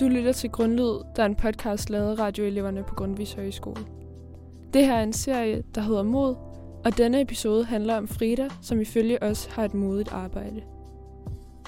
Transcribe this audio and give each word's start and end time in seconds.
Du 0.00 0.08
lytter 0.08 0.32
til 0.32 0.50
Grundlyd, 0.50 1.00
der 1.16 1.22
er 1.22 1.26
en 1.26 1.34
podcast 1.34 1.90
lavet 1.90 2.10
af 2.10 2.18
radioeleverne 2.18 2.82
på 2.82 2.94
Grundvis 2.94 3.32
Højskole. 3.32 3.82
Det 4.74 4.86
her 4.86 4.94
er 4.94 5.02
en 5.02 5.12
serie, 5.12 5.62
der 5.74 5.80
hedder 5.80 6.02
Mod, 6.02 6.34
og 6.84 6.98
denne 6.98 7.20
episode 7.20 7.64
handler 7.64 7.96
om 7.96 8.08
Frida, 8.08 8.48
som 8.62 8.80
ifølge 8.80 9.22
os 9.22 9.46
har 9.46 9.64
et 9.64 9.74
modigt 9.74 10.12
arbejde. 10.12 10.62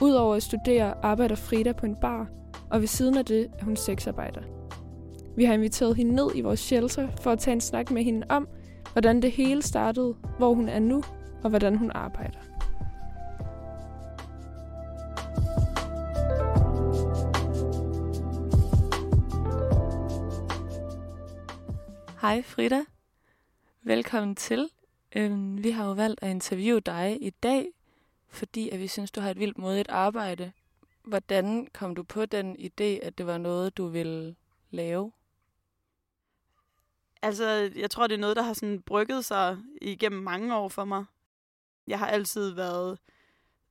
Udover 0.03 0.35
at 0.35 0.43
studere, 0.43 0.95
arbejder 1.05 1.35
Frida 1.35 1.73
på 1.73 1.87
en 1.87 1.97
bar, 2.01 2.29
og 2.71 2.81
ved 2.81 2.89
siden 2.89 3.17
af 3.19 3.25
det 3.25 3.47
er 3.59 3.65
hun 3.65 3.77
sexarbejder. 3.77 4.41
Vi 5.37 5.45
har 5.45 5.55
inviteret 5.55 5.97
hende 5.97 6.15
ned 6.15 6.31
i 6.35 6.41
vores 6.41 6.61
shelter 6.61 7.09
for 7.21 7.31
at 7.31 7.39
tage 7.39 7.55
en 7.55 7.61
snak 7.61 7.91
med 7.91 8.03
hende 8.05 8.27
om, 8.29 8.49
hvordan 8.93 9.23
det 9.23 9.33
hele 9.33 9.63
startede, 9.63 10.17
hvor 10.39 10.55
hun 10.55 10.69
er 10.69 10.79
nu, 10.79 11.03
og 11.43 11.51
hvordan 11.51 11.77
hun 11.77 11.91
arbejder. 11.95 12.39
Hej 22.21 22.43
Frida. 22.43 22.85
Velkommen 23.83 24.37
til. 24.37 24.69
Øhm, 25.17 25.65
vi 25.65 25.71
har 25.71 25.87
jo 25.87 25.93
valgt 25.93 26.23
at 26.23 26.31
interviewe 26.31 26.81
dig 26.81 27.19
i 27.21 27.31
dag, 27.31 27.67
fordi 28.29 28.71
at 28.71 28.81
vi 28.81 28.87
synes, 28.87 29.11
du 29.11 29.21
har 29.21 29.31
et 29.31 29.39
vildt 29.39 29.59
modigt 29.59 29.89
arbejde. 29.89 30.53
Hvordan 31.05 31.67
kom 31.73 31.95
du 31.95 32.03
på 32.03 32.27
den 32.27 32.57
idé, 32.57 33.07
at 33.07 33.19
det 33.19 33.27
var 33.27 33.39
noget, 33.39 33.77
du 33.77 33.87
ville 33.87 34.37
lave? 34.71 35.13
Altså, 37.23 37.71
jeg 37.77 37.91
tror, 37.91 38.07
det 38.07 38.15
er 38.15 38.19
noget, 38.19 38.37
der 38.37 38.43
har 38.43 38.53
sådan 38.53 38.83
brygget 38.83 39.25
sig 39.25 39.59
igennem 39.81 40.23
mange 40.23 40.57
år 40.57 40.69
for 40.69 40.85
mig. 40.85 41.05
Jeg 41.87 41.99
har 41.99 42.07
altid 42.07 42.51
været 42.51 42.99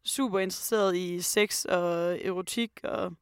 super 0.04 0.40
interesseret 0.40 0.96
i 0.96 1.22
sex 1.22 1.66
og 1.66 2.20
erotik, 2.26 2.72
og 2.84 3.14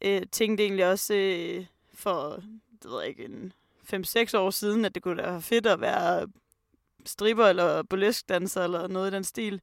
øh, 0.00 0.22
tænkte 0.32 0.64
egentlig 0.64 0.86
også 0.90 1.14
øh, 1.14 1.66
for, 1.94 2.42
det 2.82 2.90
ved 2.90 3.00
jeg 3.00 3.08
ikke, 3.08 3.24
en 3.24 3.52
5-6 3.94 4.36
år 4.36 4.50
siden, 4.50 4.84
at 4.84 4.94
det 4.94 5.02
kunne 5.02 5.16
være 5.16 5.42
fedt 5.42 5.66
at 5.66 5.80
være 5.80 6.28
stripper 7.04 7.46
eller 7.46 7.82
burleskdanser 7.82 8.64
eller 8.64 8.88
noget 8.88 9.10
i 9.10 9.14
den 9.14 9.24
stil. 9.24 9.60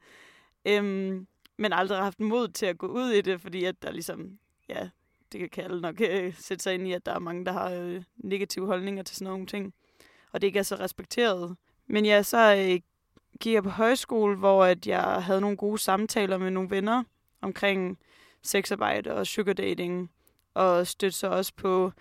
Øhm, 0.66 1.28
men 1.58 1.74
aldrig 1.74 1.98
haft 1.98 2.20
mod 2.20 2.48
til 2.48 2.66
at 2.66 2.78
gå 2.78 2.88
ud 2.88 3.10
i 3.10 3.22
det, 3.22 3.42
fordi 3.42 3.64
at 3.64 3.82
der 3.82 3.92
ligesom, 3.92 4.40
ja, 4.70 4.90
det 5.32 5.52
kan 5.52 5.64
alle 5.64 5.82
nok 5.82 6.02
øh, 6.02 6.34
sætte 6.38 6.64
sig 6.64 6.74
ind 6.74 6.88
i, 6.88 6.92
at 6.92 7.06
der 7.06 7.14
er 7.14 7.20
mange, 7.20 7.46
der 7.46 7.52
har 7.52 7.70
øh, 7.70 8.04
negative 8.16 8.66
holdninger 8.66 9.04
til 9.04 9.16
sådan 9.16 9.32
nogle 9.32 9.46
ting. 9.46 9.74
Og 10.32 10.42
det 10.42 10.48
ikke 10.48 10.60
er 10.60 10.64
så 10.64 10.76
respekteret. 10.76 11.56
Men 11.88 12.06
ja, 12.06 12.24
så 12.24 12.56
øh, 12.56 12.80
gik 13.40 13.54
jeg 13.54 13.64
på 13.64 13.70
højskole, 13.70 14.38
hvor 14.38 14.66
at 14.66 14.88
jeg 14.88 15.04
havde 15.04 15.42
nogle 15.42 15.58
gode 15.58 15.78
samtaler 15.78 16.38
med 16.38 16.52
nogle 16.52 16.70
venner 16.70 17.04
omkring 17.42 18.00
sexarbejde 18.44 19.14
og 19.14 19.28
sugar 19.28 19.54
dating. 19.54 20.12
Og 20.54 20.88
støtte 20.88 21.18
så 21.18 21.28
også 21.28 21.54
på 21.56 21.92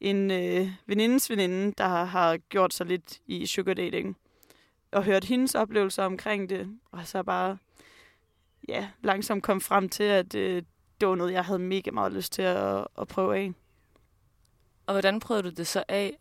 en 0.00 0.30
øh, 0.30 0.68
venindes 0.86 1.30
veninde, 1.30 1.72
der 1.78 1.84
har, 1.84 2.04
har 2.04 2.36
gjort 2.36 2.74
sig 2.74 2.86
lidt 2.86 3.18
i 3.26 3.46
sugar 3.46 3.74
dating. 3.74 4.16
Og 4.92 5.04
hørt 5.04 5.24
hendes 5.24 5.54
oplevelser 5.54 6.04
omkring 6.04 6.50
det. 6.50 6.78
Og 6.90 7.06
så 7.06 7.22
bare 7.22 7.58
ja, 8.68 8.88
langsomt 9.02 9.42
kom 9.42 9.60
frem 9.60 9.88
til, 9.88 10.04
at 10.04 10.34
øh, 10.34 10.62
det 11.00 11.08
var 11.08 11.14
noget, 11.14 11.32
jeg 11.32 11.44
havde 11.44 11.58
mega 11.58 11.90
meget 11.90 12.12
lyst 12.12 12.32
til 12.32 12.42
at, 12.42 12.86
at 12.98 13.08
prøve 13.08 13.36
af. 13.36 13.52
Og 14.86 14.94
hvordan 14.94 15.20
prøvede 15.20 15.42
du 15.42 15.50
det 15.50 15.66
så 15.66 15.84
af? 15.88 16.18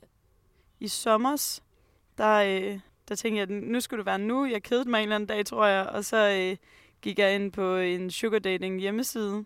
I 0.80 0.88
sommers, 0.88 1.64
der, 2.18 2.36
øh, 2.36 2.80
der 3.10 3.16
tænkte 3.16 3.40
jeg, 3.40 3.44
at 3.44 3.64
nu 3.64 3.80
skulle 3.80 3.98
det 3.98 4.06
være 4.06 4.20
nu. 4.20 4.46
Jeg 4.46 4.64
kedede 4.64 4.90
mig 4.90 4.98
en 4.98 5.04
eller 5.04 5.16
anden 5.16 5.28
dag, 5.28 5.46
tror 5.46 5.66
jeg. 5.66 5.86
Og 5.86 6.06
så 6.06 6.18
øh, 6.18 6.58
gik 7.02 7.20
jeg 7.20 7.36
ind 7.36 7.52
på 7.52 7.76
en 7.76 8.12
sugar 8.12 8.40
dating 8.40 8.80
hjemmeside 8.80 9.46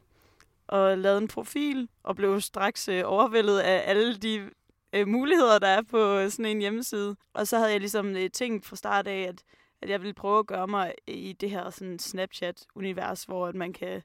og 0.68 0.98
lavede 0.98 1.22
en 1.22 1.28
profil 1.28 1.90
og 2.04 2.16
blev 2.16 2.42
straks 2.42 2.88
øh, 2.88 3.04
overvældet 3.06 3.60
af 3.60 3.84
alle 3.86 4.18
de 4.18 4.50
øh, 4.94 5.08
muligheder, 5.08 5.60
der 5.60 5.68
er 5.68 5.82
på 5.82 6.30
sådan 6.30 6.46
en 6.46 6.60
hjemmeside. 6.60 7.16
Og 7.34 7.48
så 7.48 7.58
havde 7.58 7.72
jeg 7.72 7.80
ligesom 7.80 8.16
øh, 8.16 8.30
tænkt 8.30 8.66
fra 8.66 8.76
start 8.76 9.08
af, 9.08 9.20
at, 9.20 9.44
at 9.82 9.90
jeg 9.90 10.02
ville 10.02 10.14
prøve 10.14 10.40
at 10.40 10.48
gøre 10.48 10.68
mig 10.68 10.94
i 11.08 11.34
det 11.34 11.50
her 11.50 11.70
sådan 11.70 12.00
Snapchat-univers, 12.00 13.24
hvor 13.24 13.48
at 13.48 13.56
man 13.56 13.74
kan 13.74 14.02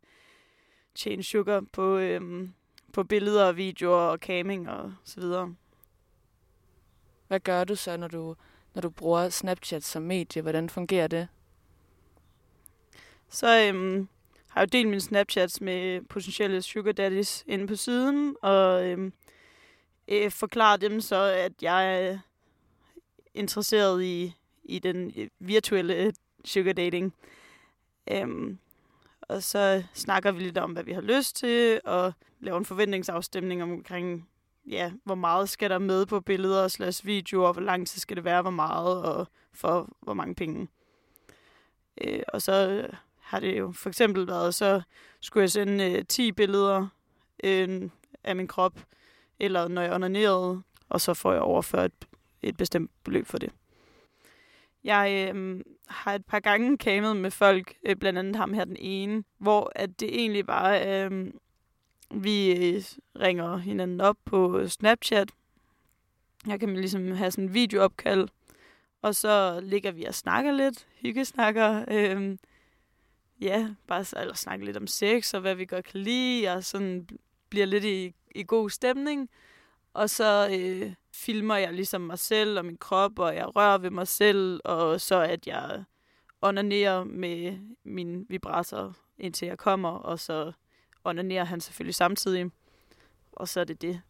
tjene 0.96 1.22
sugar 1.22 1.64
på, 1.72 1.96
øhm, 1.96 2.52
på 2.92 3.04
billeder 3.04 3.44
og 3.44 3.56
videoer 3.56 4.00
og 4.00 4.18
caming 4.18 4.70
og 4.70 4.92
så 5.04 5.20
videre. 5.20 5.54
Hvad 7.28 7.40
gør 7.40 7.64
du 7.64 7.74
så, 7.74 7.96
når 7.96 8.08
du, 8.08 8.36
når 8.74 8.82
du 8.82 8.90
bruger 8.90 9.28
Snapchat 9.28 9.84
som 9.84 10.02
medie? 10.02 10.42
Hvordan 10.42 10.68
fungerer 10.68 11.06
det? 11.06 11.28
Så 13.28 13.46
øhm, 13.46 14.08
har 14.48 14.60
jeg 14.60 14.74
jo 14.74 14.78
delt 14.78 14.88
mine 14.88 15.00
Snapchats 15.00 15.60
med 15.60 16.02
potentielle 16.02 16.62
sugar 16.62 16.92
daddies 16.92 17.44
inde 17.46 17.66
på 17.66 17.76
siden, 17.76 18.36
og 18.42 18.84
øhm, 18.84 19.12
øh, 20.08 20.30
forklarer 20.30 20.76
dem 20.76 21.00
så, 21.00 21.16
at 21.16 21.52
jeg 21.62 22.06
er 22.06 22.18
interesseret 23.34 24.02
i, 24.02 24.34
i 24.64 24.78
den 24.78 25.30
virtuelle 25.38 26.12
sugar 26.44 26.72
dating. 26.72 27.14
Øhm, 28.10 28.58
og 29.28 29.42
så 29.42 29.82
snakker 29.94 30.32
vi 30.32 30.42
lidt 30.42 30.59
om, 30.59 30.72
hvad 30.72 30.84
vi 30.84 30.92
har 30.92 31.00
lyst 31.00 31.37
til, 31.37 31.81
og 31.84 32.12
laver 32.41 32.59
en 32.59 32.64
forventningsafstemning 32.64 33.62
omkring, 33.62 34.28
ja, 34.66 34.92
hvor 35.04 35.14
meget 35.14 35.48
skal 35.48 35.70
der 35.70 35.78
med 35.78 36.06
på 36.06 36.20
billeder 36.20 36.69
slash 36.69 37.06
videoer, 37.06 37.53
hvor 37.53 37.62
lang 37.62 37.86
tid 37.86 38.00
skal 38.00 38.16
det 38.16 38.25
være, 38.25 38.42
hvor 38.42 38.50
meget, 38.50 39.03
og 39.04 39.28
for 39.53 39.88
hvor 40.00 40.15
mange 40.15 40.34
penge. 40.34 40.69
Øh, 42.00 42.22
og 42.28 42.42
så 42.42 42.86
har 43.20 43.41
det 43.41 43.59
jo 43.59 43.72
for 43.72 43.88
eksempel 43.88 44.26
været, 44.26 44.54
så 44.54 44.82
skulle 45.20 45.42
jeg 45.42 45.50
sende 45.50 45.92
øh, 45.92 46.04
10 46.04 46.32
billeder 46.32 46.88
øh, 47.44 47.91
af 48.25 48.36
min 48.36 48.48
krop, 48.48 48.81
eller 49.38 49.69
når 49.69 49.82
jeg 49.82 49.92
onanerede, 49.92 50.62
og 50.88 51.00
så 51.00 51.15
får 51.15 51.32
jeg 51.32 51.42
overført 51.42 51.91
et 52.42 52.56
bestemt 52.56 52.91
beløb 53.04 53.26
for 53.26 53.38
det. 53.38 53.53
Jeg 54.86 55.32
øh, 55.34 55.60
har 55.86 56.14
et 56.14 56.26
par 56.26 56.41
gange 56.41 56.78
kamet 56.78 57.16
med 57.16 57.30
folk, 57.30 57.74
øh, 57.86 57.97
blandt 57.97 58.19
andet 58.19 58.36
ham 58.36 58.52
her 58.52 58.64
den 58.64 58.76
ene, 58.78 59.24
hvor 59.38 59.72
at 59.74 60.00
det 60.00 60.20
egentlig 60.20 60.47
bare, 60.47 61.04
øhm, 61.04 61.26
øh, 61.26 62.24
vi 62.24 62.54
ringer 63.20 63.56
hinanden 63.56 64.00
op 64.00 64.16
på 64.24 64.69
Snapchat. 64.69 65.30
Jeg 66.47 66.60
kan 66.60 66.76
ligesom 66.76 67.12
have 67.12 67.30
sådan 67.30 67.44
en 67.44 67.54
videoopkald, 67.54 68.28
og 69.02 69.14
så 69.14 69.60
ligger 69.62 69.92
vi 69.92 70.04
og 70.04 70.14
snakker 70.14 70.52
lidt, 70.52 70.86
hyggesnakker. 71.03 71.84
Øh, 71.88 72.36
ja, 73.41 73.68
bare 73.86 74.20
eller 74.20 74.34
snakke 74.34 74.64
lidt 74.64 74.76
om 74.76 74.86
sex 74.86 75.34
og 75.34 75.41
hvad 75.41 75.54
vi 75.54 75.64
godt 75.64 75.84
kan 75.84 76.00
lide, 76.00 76.48
og 76.48 76.64
sådan 76.64 77.08
bliver 77.48 77.66
lidt 77.66 77.84
i, 77.84 78.14
i 78.34 78.44
god 78.47 78.70
stemning. 78.70 79.30
Og 79.96 80.10
så 80.10 80.48
øh, 80.52 80.92
filmer 81.12 81.56
jeg 81.56 81.72
ligesom 81.72 82.00
mig 82.00 82.18
selv 82.18 82.58
og 82.58 82.64
min 82.64 82.76
krop, 82.76 83.18
og 83.18 83.34
jeg 83.34 83.56
rører 83.56 83.78
ved 83.78 83.90
mig 83.90 84.08
selv, 84.08 84.60
og 84.64 85.00
så 85.00 85.20
at 85.20 85.46
jeg 85.46 85.84
onanerer 86.42 87.04
med 87.04 87.58
min 87.84 88.26
vibrator, 88.28 88.96
indtil 89.18 89.48
jeg 89.48 89.58
kommer, 89.58 89.88
og 89.88 90.18
så 90.20 90.52
onanerer 91.04 91.44
han 91.44 91.60
selvfølgelig 91.60 91.94
samtidig. 91.94 92.50
Og 93.32 93.48
så 93.48 93.60
er 93.60 93.64
det 93.64 93.82
det. 93.82 94.00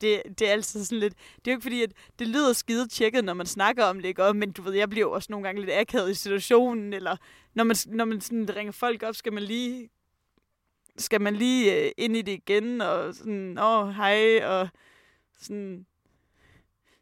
Det, 0.00 0.22
det 0.38 0.48
er 0.48 0.52
altid 0.52 0.84
sådan 0.84 0.98
lidt... 0.98 1.14
Det 1.14 1.50
er 1.50 1.52
jo 1.52 1.56
ikke 1.56 1.62
fordi, 1.62 1.82
at 1.82 1.92
det 2.18 2.28
lyder 2.28 2.52
skide 2.52 2.88
tjekket, 2.88 3.24
når 3.24 3.34
man 3.34 3.46
snakker 3.46 3.84
om 3.84 3.96
det, 3.96 4.08
ikke? 4.08 4.34
men 4.34 4.52
du 4.52 4.62
ved, 4.62 4.72
jeg 4.72 4.90
bliver 4.90 5.06
jo 5.06 5.12
også 5.12 5.32
nogle 5.32 5.44
gange 5.46 5.60
lidt 5.60 5.72
akavet 5.72 6.10
i 6.10 6.14
situationen, 6.14 6.92
eller 6.92 7.16
når 7.54 7.64
man, 7.64 7.76
når 7.86 8.04
man 8.04 8.20
sådan 8.20 8.56
ringer 8.56 8.72
folk 8.72 9.02
op, 9.02 9.14
skal 9.14 9.32
man 9.32 9.42
lige 9.42 9.90
skal 10.98 11.20
man 11.20 11.36
lige 11.36 11.84
øh, 11.84 11.92
ind 11.96 12.16
i 12.16 12.22
det 12.22 12.32
igen, 12.32 12.80
og 12.80 13.14
sådan, 13.14 13.58
åh, 13.58 13.90
hej, 13.90 14.44
og 14.44 14.68
sådan, 15.38 15.86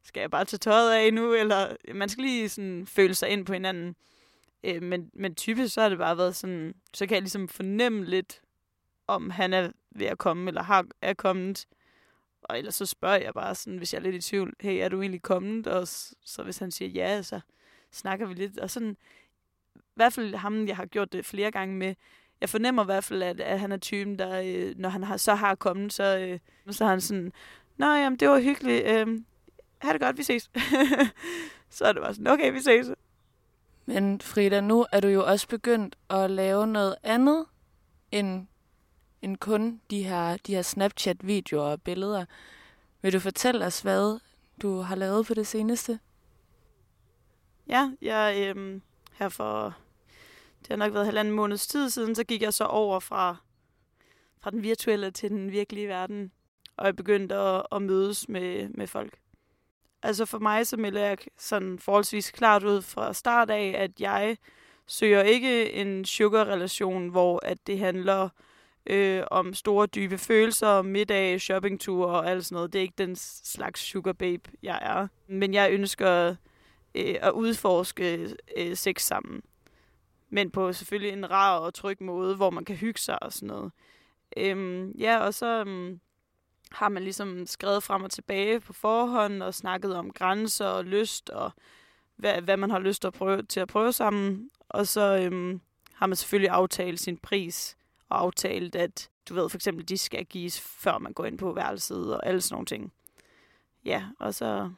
skal 0.03 0.21
jeg 0.21 0.31
bare 0.31 0.45
tage 0.45 0.59
tøjet 0.59 0.93
af 0.93 1.15
nu, 1.15 1.33
eller 1.33 1.77
man 1.95 2.09
skal 2.09 2.25
lige 2.25 2.49
sådan 2.49 2.87
føle 2.87 3.15
sig 3.15 3.29
ind 3.29 3.47
på 3.47 3.53
hinanden. 3.53 3.97
Øh, 4.65 4.83
men, 4.83 5.11
men 5.15 5.35
typisk 5.35 5.75
så 5.75 5.81
har 5.81 5.89
det 5.89 5.99
bare 5.99 6.19
været 6.19 6.37
sådan, 6.37 6.75
så 6.95 7.07
kan 7.07 7.15
jeg 7.15 7.23
ligesom 7.23 7.49
fornemme 7.49 8.05
lidt, 8.05 8.43
om 9.07 9.31
han 9.31 9.53
er 9.53 9.71
ved 9.91 10.07
at 10.07 10.19
komme, 10.19 10.49
eller 10.49 10.63
har, 10.63 10.87
er 11.03 11.15
kommet. 11.15 11.67
Og 12.43 12.59
ellers 12.59 12.75
så 12.75 12.87
spørger 12.87 13.17
jeg 13.17 13.35
bare 13.35 13.55
sådan, 13.55 13.79
hvis 13.79 13.93
jeg 13.95 13.99
er 13.99 14.03
lidt 14.03 14.15
i 14.15 14.29
tvivl, 14.29 14.55
hey, 14.61 14.79
er 14.79 14.89
du 14.89 15.01
egentlig 15.01 15.23
kommet? 15.23 15.67
Og 15.67 15.89
så 16.25 16.43
hvis 16.45 16.59
han 16.59 16.71
siger 16.71 16.89
ja, 16.89 17.23
så 17.23 17.41
snakker 17.91 18.27
vi 18.27 18.35
lidt. 18.35 18.59
Og 18.59 18.71
sådan, 18.71 18.97
i 19.77 19.95
hvert 19.95 20.13
fald 20.13 20.35
ham, 20.35 20.67
jeg 20.67 20.77
har 20.77 20.87
gjort 20.87 21.13
det 21.13 21.27
flere 21.27 21.51
gange 21.51 21.77
med, 21.77 21.95
jeg 22.41 22.49
fornemmer 22.49 22.83
i 22.83 22.85
hvert 22.85 23.05
fald, 23.05 23.23
at, 23.23 23.41
at 23.41 23.61
han 23.61 23.73
er 23.73 23.77
typen, 23.77 24.19
der, 24.19 24.43
øh, 24.45 24.79
når 24.79 24.89
han 24.89 25.05
har, 25.05 25.17
så 25.17 25.35
har 25.35 25.55
kommet, 25.55 25.93
så, 25.93 26.19
øh, 26.19 26.39
så 26.71 26.85
har 26.85 26.91
han 26.91 27.01
sådan, 27.01 27.33
Nå, 27.77 27.87
jamen, 27.87 28.19
det 28.19 28.29
var 28.29 28.41
hyggeligt. 28.41 28.87
Øh, 28.87 29.21
ha' 29.79 29.93
det 29.93 30.01
godt, 30.01 30.19
vi 30.19 30.23
ses. 30.23 30.51
så 31.71 31.85
er 31.85 31.93
det 31.93 32.03
bare 32.03 32.15
sådan, 32.15 32.27
okay, 32.27 32.53
vi 32.53 32.61
ses. 32.61 32.87
Men 33.87 34.21
Frida, 34.21 34.61
nu 34.61 34.87
er 34.93 35.01
du 35.01 35.09
jo 35.09 35.27
også 35.27 35.49
begyndt 35.49 35.97
at 36.11 36.31
lave 36.31 36.67
noget 36.67 36.97
andet 37.03 37.47
end, 38.11 38.47
end 39.23 39.37
kun 39.37 39.81
de 39.91 40.03
her, 40.03 40.37
de 40.37 40.55
her 40.55 40.63
Snapchat-videoer 40.63 41.63
og 41.63 41.83
billeder. 41.83 42.25
Vil 43.03 43.13
du 43.13 43.19
fortælle 43.19 43.65
os, 43.65 43.81
hvad 43.81 44.21
du 44.63 44.81
har 44.81 44.97
lavet 44.97 45.27
på 45.27 45.35
det 45.35 45.47
seneste? 45.47 45.99
Ja, 47.69 47.91
jeg 48.03 48.55
øh, 48.57 48.81
her 49.13 49.29
for, 49.29 49.77
det 50.61 50.69
har 50.69 50.77
nok 50.77 50.95
været 50.95 51.07
halvanden 51.07 51.35
måneds 51.35 51.67
tid 51.67 51.91
siden, 51.91 52.15
så 52.15 52.25
gik 52.25 52.43
jeg 52.43 52.55
så 52.55 52.65
over 52.65 53.01
fra, 53.01 53.37
fra 54.41 54.51
den 54.51 54.63
virtuelle 54.63 55.11
til 55.11 55.31
den 55.31 55.53
virkelige 55.53 55.89
verden, 55.89 56.33
og 56.77 56.87
jeg 56.87 56.97
begyndte 56.97 57.35
at, 57.35 57.67
at 57.73 57.83
mødes 57.83 58.29
med, 58.29 58.69
med 58.69 58.87
folk. 58.87 59.19
Altså 60.03 60.25
for 60.25 60.39
mig, 60.39 60.67
så 60.67 60.77
melder 60.77 61.01
jeg 61.01 61.19
sådan 61.39 61.79
forholdsvis 61.79 62.31
klart 62.31 62.65
ud 62.65 62.83
fra 62.83 63.13
start 63.13 63.51
af, 63.51 63.75
at 63.79 64.01
jeg 64.01 64.37
søger 64.87 65.23
ikke 65.23 65.73
en 65.73 66.05
sugar-relation, 66.05 67.09
hvor 67.09 67.41
at 67.43 67.67
det 67.67 67.79
handler 67.79 68.29
øh, 68.87 69.23
om 69.31 69.55
store, 69.55 69.87
dybe 69.87 70.19
følelser, 70.19 70.83
middag, 70.83 71.41
shoppingture 71.41 72.19
og 72.19 72.31
alt 72.31 72.45
sådan 72.45 72.57
noget. 72.57 72.73
Det 72.73 72.79
er 72.79 72.83
ikke 72.83 72.95
den 72.99 73.17
slags 73.17 73.81
sugar 73.81 74.13
babe, 74.13 74.51
jeg 74.63 74.79
er. 74.83 75.09
Men 75.27 75.55
jeg 75.55 75.73
ønsker 75.73 76.37
øh, 76.95 77.15
at 77.21 77.31
udforske 77.31 78.37
øh, 78.57 78.77
sex 78.77 79.03
sammen. 79.03 79.43
Men 80.31 80.51
på 80.51 80.73
selvfølgelig 80.73 81.13
en 81.13 81.31
rar 81.31 81.59
og 81.59 81.75
tryg 81.75 82.03
måde, 82.03 82.37
hvor 82.37 82.51
man 82.51 82.65
kan 82.65 82.77
hygge 82.77 83.01
sig 83.01 83.23
og 83.23 83.33
sådan 83.33 83.47
noget. 83.47 83.73
Øhm, 84.37 84.91
ja, 84.91 85.19
og 85.19 85.35
så 85.35 85.61
øhm, 85.61 86.01
har 86.75 86.89
man 86.89 87.03
ligesom 87.03 87.47
skrevet 87.47 87.83
frem 87.83 88.03
og 88.03 88.11
tilbage 88.11 88.61
på 88.61 88.73
forhånd 88.73 89.43
og 89.43 89.55
snakket 89.55 89.97
om 89.97 90.13
grænser 90.13 90.67
og 90.67 90.85
lyst 90.85 91.31
og 91.31 91.53
hvad, 92.17 92.41
hvad 92.43 92.57
man 92.57 92.71
har 92.71 92.79
lyst 92.79 93.03
til 93.03 93.09
at 93.09 93.15
prøve, 93.15 93.43
til 93.43 93.61
at 93.61 93.69
prøve 93.69 93.93
sammen. 93.93 94.51
Og 94.69 94.87
så 94.87 95.17
øhm, 95.17 95.61
har 95.95 96.07
man 96.07 96.17
selvfølgelig 96.17 96.51
aftalt 96.51 97.01
sin 97.01 97.17
pris 97.17 97.77
og 98.09 98.21
aftalt, 98.21 98.77
at 98.77 99.11
du 99.29 99.35
ved 99.35 99.49
for 99.49 99.59
eksempel, 99.59 99.89
de 99.89 99.99
skal 99.99 100.25
gives, 100.25 100.61
før 100.61 100.99
man 100.99 101.13
går 101.13 101.25
ind 101.25 101.39
på 101.39 101.53
værelset 101.53 102.15
og 102.15 102.27
alle 102.27 102.41
sådan 102.41 102.55
nogle 102.55 102.67
ting. 102.67 102.93
Ja, 103.85 104.05
og 104.21 104.35
så 104.35 104.71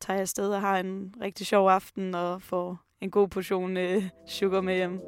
tager 0.00 0.16
jeg 0.16 0.22
afsted 0.22 0.54
og 0.54 0.60
har 0.60 0.78
en 0.78 1.14
rigtig 1.20 1.46
sjov 1.46 1.68
aften 1.68 2.14
og 2.14 2.42
får 2.42 2.78
en 3.00 3.10
god 3.10 3.28
portion 3.28 3.76
øh, 3.76 4.02
sugar 4.28 4.60
med 4.60 4.74
hjem. 4.74 5.00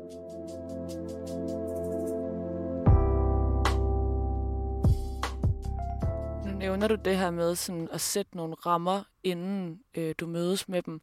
Nævner 6.59 6.89
du 6.89 6.95
det 6.95 7.19
her 7.19 7.31
med 7.31 7.55
sådan 7.55 7.89
at 7.93 8.01
sætte 8.01 8.37
nogle 8.37 8.55
rammer, 8.55 9.03
inden 9.25 9.81
øh, 9.95 10.15
du 10.19 10.27
mødes 10.27 10.69
med 10.69 10.83
dem. 10.83 11.01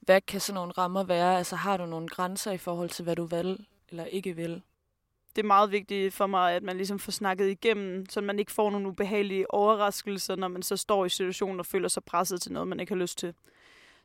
Hvad 0.00 0.20
kan 0.20 0.40
sådan 0.40 0.54
nogle 0.54 0.72
rammer 0.72 1.04
være? 1.04 1.38
Altså 1.38 1.56
har 1.56 1.76
du 1.76 1.86
nogle 1.86 2.08
grænser 2.08 2.52
i 2.52 2.58
forhold 2.58 2.90
til, 2.90 3.02
hvad 3.02 3.16
du 3.16 3.24
vil 3.24 3.66
eller 3.90 4.04
ikke 4.04 4.36
vil? 4.36 4.62
det 5.38 5.44
er 5.44 5.46
meget 5.46 5.72
vigtigt 5.72 6.14
for 6.14 6.26
mig, 6.26 6.52
at 6.52 6.62
man 6.62 6.76
ligesom 6.76 6.98
får 6.98 7.12
snakket 7.12 7.50
igennem, 7.50 8.06
så 8.08 8.20
man 8.20 8.38
ikke 8.38 8.52
får 8.52 8.70
nogle 8.70 8.88
ubehagelige 8.88 9.54
overraskelser, 9.54 10.36
når 10.36 10.48
man 10.48 10.62
så 10.62 10.76
står 10.76 11.04
i 11.04 11.08
situationen 11.08 11.60
og 11.60 11.66
føler 11.66 11.88
sig 11.88 12.04
presset 12.04 12.42
til 12.42 12.52
noget, 12.52 12.68
man 12.68 12.80
ikke 12.80 12.92
har 12.92 13.00
lyst 13.00 13.18
til. 13.18 13.34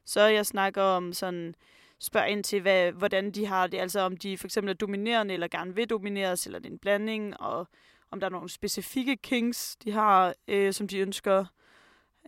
Så 0.05 0.21
jeg 0.21 0.45
snakker 0.45 0.81
om 0.81 1.13
sådan, 1.13 1.55
spørg 1.99 2.29
ind 2.29 2.43
til, 2.43 2.61
hvad, 2.61 2.91
hvordan 2.91 3.31
de 3.31 3.45
har 3.45 3.67
det, 3.67 3.77
altså 3.77 3.99
om 3.99 4.17
de 4.17 4.37
for 4.37 4.47
eksempel 4.47 4.69
er 4.69 4.77
dominerende, 4.77 5.33
eller 5.33 5.47
gerne 5.47 5.75
vil 5.75 5.89
domineres, 5.89 6.45
eller 6.45 6.59
det 6.59 6.67
er 6.67 6.71
en 6.71 6.79
blanding, 6.79 7.41
og 7.41 7.67
om 8.13 8.19
der 8.19 8.27
er 8.27 8.31
nogle 8.31 8.49
specifikke 8.49 9.17
kings, 9.17 9.75
de 9.75 9.91
har, 9.91 10.33
øh, 10.47 10.73
som 10.73 10.87
de 10.87 10.99
ønsker, 10.99 11.45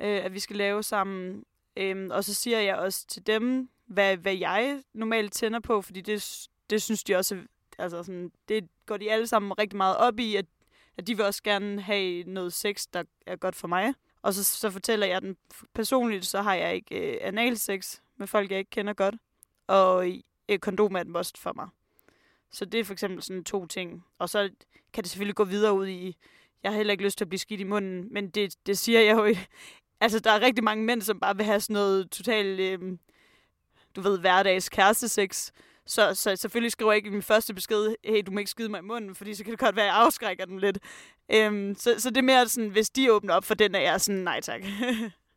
øh, 0.01 0.25
at 0.25 0.33
vi 0.33 0.39
skal 0.39 0.55
lave 0.55 0.83
sammen. 0.83 1.43
Øh, 1.77 2.07
og 2.11 2.23
så 2.23 2.33
siger 2.33 2.59
jeg 2.59 2.75
også 2.75 3.07
til 3.07 3.27
dem, 3.27 3.69
hvad, 3.85 4.17
hvad 4.17 4.35
jeg 4.35 4.83
normalt 4.93 5.33
tænder 5.33 5.59
på, 5.59 5.81
fordi 5.81 6.01
det, 6.01 6.47
det 6.69 6.81
synes 6.81 7.03
de 7.03 7.15
også 7.15 7.37
altså 7.77 8.03
sådan, 8.03 8.31
det 8.49 8.69
går 8.85 8.97
de 8.97 9.11
alle 9.11 9.27
sammen 9.27 9.59
rigtig 9.59 9.77
meget 9.77 9.97
op 9.97 10.19
i, 10.19 10.35
at, 10.35 10.45
at 10.97 11.07
de 11.07 11.15
vil 11.17 11.25
også 11.25 11.43
gerne 11.43 11.81
have 11.81 12.23
noget 12.23 12.53
sex, 12.53 12.87
der 12.93 13.03
er 13.25 13.35
godt 13.35 13.55
for 13.55 13.67
mig. 13.67 13.93
Og 14.21 14.33
så, 14.33 14.43
så 14.43 14.69
fortæller 14.69 15.07
jeg 15.07 15.21
den 15.21 15.37
personligt, 15.73 16.25
så 16.25 16.41
har 16.41 16.53
jeg 16.53 16.75
ikke 16.75 17.13
øh, 17.13 17.17
analsex 17.21 17.99
med 18.17 18.27
folk, 18.27 18.51
jeg 18.51 18.59
ikke 18.59 18.71
kender 18.71 18.93
godt. 18.93 19.15
Og 19.67 20.11
øh, 20.49 20.59
kondom 20.59 20.95
er 20.95 21.01
et 21.01 21.07
must 21.07 21.37
for 21.37 21.53
mig. 21.53 21.67
Så 22.55 22.65
det 22.65 22.79
er 22.79 22.83
for 22.83 22.93
eksempel 22.93 23.23
sådan 23.23 23.43
to 23.43 23.65
ting. 23.65 24.05
Og 24.19 24.29
så 24.29 24.49
kan 24.93 25.03
det 25.03 25.11
selvfølgelig 25.11 25.35
gå 25.35 25.43
videre 25.43 25.73
ud 25.73 25.87
i, 25.87 26.15
jeg 26.63 26.71
har 26.71 26.77
heller 26.77 26.91
ikke 26.91 27.03
lyst 27.03 27.17
til 27.17 27.25
at 27.25 27.29
blive 27.29 27.39
skidt 27.39 27.61
i 27.61 27.63
munden, 27.63 28.13
men 28.13 28.29
det, 28.29 28.55
det 28.65 28.77
siger 28.77 29.01
jeg 29.01 29.15
jo. 29.15 29.35
Altså, 30.01 30.19
der 30.19 30.31
er 30.31 30.41
rigtig 30.41 30.63
mange 30.63 30.83
mænd, 30.83 31.01
som 31.01 31.19
bare 31.19 31.35
vil 31.35 31.45
have 31.45 31.59
sådan 31.59 31.73
noget 31.73 32.11
totalt, 32.11 32.59
øh, 32.59 32.97
du 33.95 34.01
ved, 34.01 34.19
hverdags 34.19 34.69
kærestesex. 34.69 35.51
Så, 35.85 36.13
så 36.13 36.35
selvfølgelig 36.35 36.71
skriver 36.71 36.91
jeg 36.91 36.97
ikke 36.97 37.07
i 37.07 37.11
min 37.11 37.21
første 37.21 37.53
besked, 37.53 37.95
hey, 38.03 38.21
du 38.25 38.31
må 38.31 38.39
ikke 38.39 38.51
skide 38.51 38.69
mig 38.69 38.79
i 38.79 38.81
munden, 38.81 39.15
fordi 39.15 39.33
så 39.33 39.43
kan 39.43 39.51
det 39.51 39.59
godt 39.59 39.75
være, 39.75 39.85
at 39.85 39.93
jeg 39.93 39.95
afskrækker 39.95 40.45
dem 40.45 40.57
lidt. 40.57 40.79
Øhm, 41.29 41.75
så, 41.75 41.95
så 41.97 42.09
det 42.09 42.17
er 42.17 42.21
mere 42.21 42.47
sådan, 42.47 42.69
hvis 42.69 42.89
de 42.89 43.13
åbner 43.13 43.33
op 43.33 43.43
for 43.43 43.53
den, 43.53 43.75
er 43.75 43.79
jeg 43.79 44.01
sådan, 44.01 44.21
nej 44.21 44.41
tak. 44.41 44.61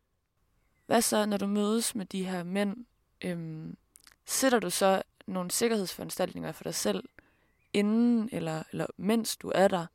Hvad 0.87 1.01
så, 1.01 1.25
når 1.25 1.37
du 1.37 1.47
mødes 1.47 1.95
med 1.95 2.05
de 2.05 2.23
her 2.23 2.43
mænd? 2.43 2.85
Øhm, 3.23 3.77
sætter 4.25 4.59
du 4.59 4.69
så 4.69 5.01
nogle 5.29 5.51
sikkerhedsforanstaltninger 5.51 6.51
for 6.51 6.63
dig 6.63 6.75
selv, 6.75 7.03
inden 7.73 8.29
eller, 8.31 8.63
eller 8.71 8.85
mens 8.97 9.37
du 9.37 9.51
er 9.55 9.67
der? 9.67 9.85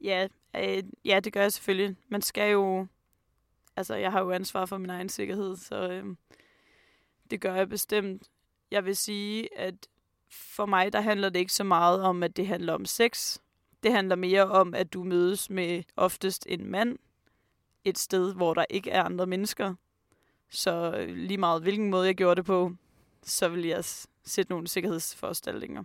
Ja, 0.00 0.28
øh, 0.56 0.82
ja, 1.04 1.20
det 1.20 1.32
gør 1.32 1.42
jeg 1.42 1.52
selvfølgelig. 1.52 1.96
Man 2.08 2.22
skal 2.22 2.52
jo... 2.52 2.86
Altså, 3.76 3.94
jeg 3.94 4.12
har 4.12 4.20
jo 4.20 4.30
ansvar 4.30 4.66
for 4.66 4.78
min 4.78 4.90
egen 4.90 5.08
sikkerhed, 5.08 5.56
så 5.56 5.88
øh, 5.88 6.16
det 7.30 7.40
gør 7.40 7.54
jeg 7.54 7.68
bestemt 7.68 8.28
jeg 8.70 8.84
vil 8.84 8.96
sige, 8.96 9.58
at 9.58 9.74
for 10.30 10.66
mig, 10.66 10.92
der 10.92 11.00
handler 11.00 11.28
det 11.28 11.38
ikke 11.38 11.52
så 11.52 11.64
meget 11.64 12.02
om, 12.02 12.22
at 12.22 12.36
det 12.36 12.46
handler 12.46 12.72
om 12.72 12.84
sex. 12.84 13.38
Det 13.82 13.92
handler 13.92 14.16
mere 14.16 14.44
om, 14.44 14.74
at 14.74 14.92
du 14.92 15.04
mødes 15.04 15.50
med 15.50 15.82
oftest 15.96 16.46
en 16.48 16.70
mand 16.70 16.98
et 17.84 17.98
sted, 17.98 18.34
hvor 18.34 18.54
der 18.54 18.64
ikke 18.70 18.90
er 18.90 19.02
andre 19.02 19.26
mennesker. 19.26 19.74
Så 20.50 20.92
øh, 20.96 21.16
lige 21.16 21.38
meget 21.38 21.62
hvilken 21.62 21.90
måde 21.90 22.06
jeg 22.06 22.14
gjorde 22.14 22.36
det 22.36 22.44
på, 22.44 22.72
så 23.28 23.48
vil 23.48 23.66
jeg 23.66 23.84
sætte 24.24 24.52
nogle 24.52 24.68
sikkerhedsforanstaltninger. 24.68 25.82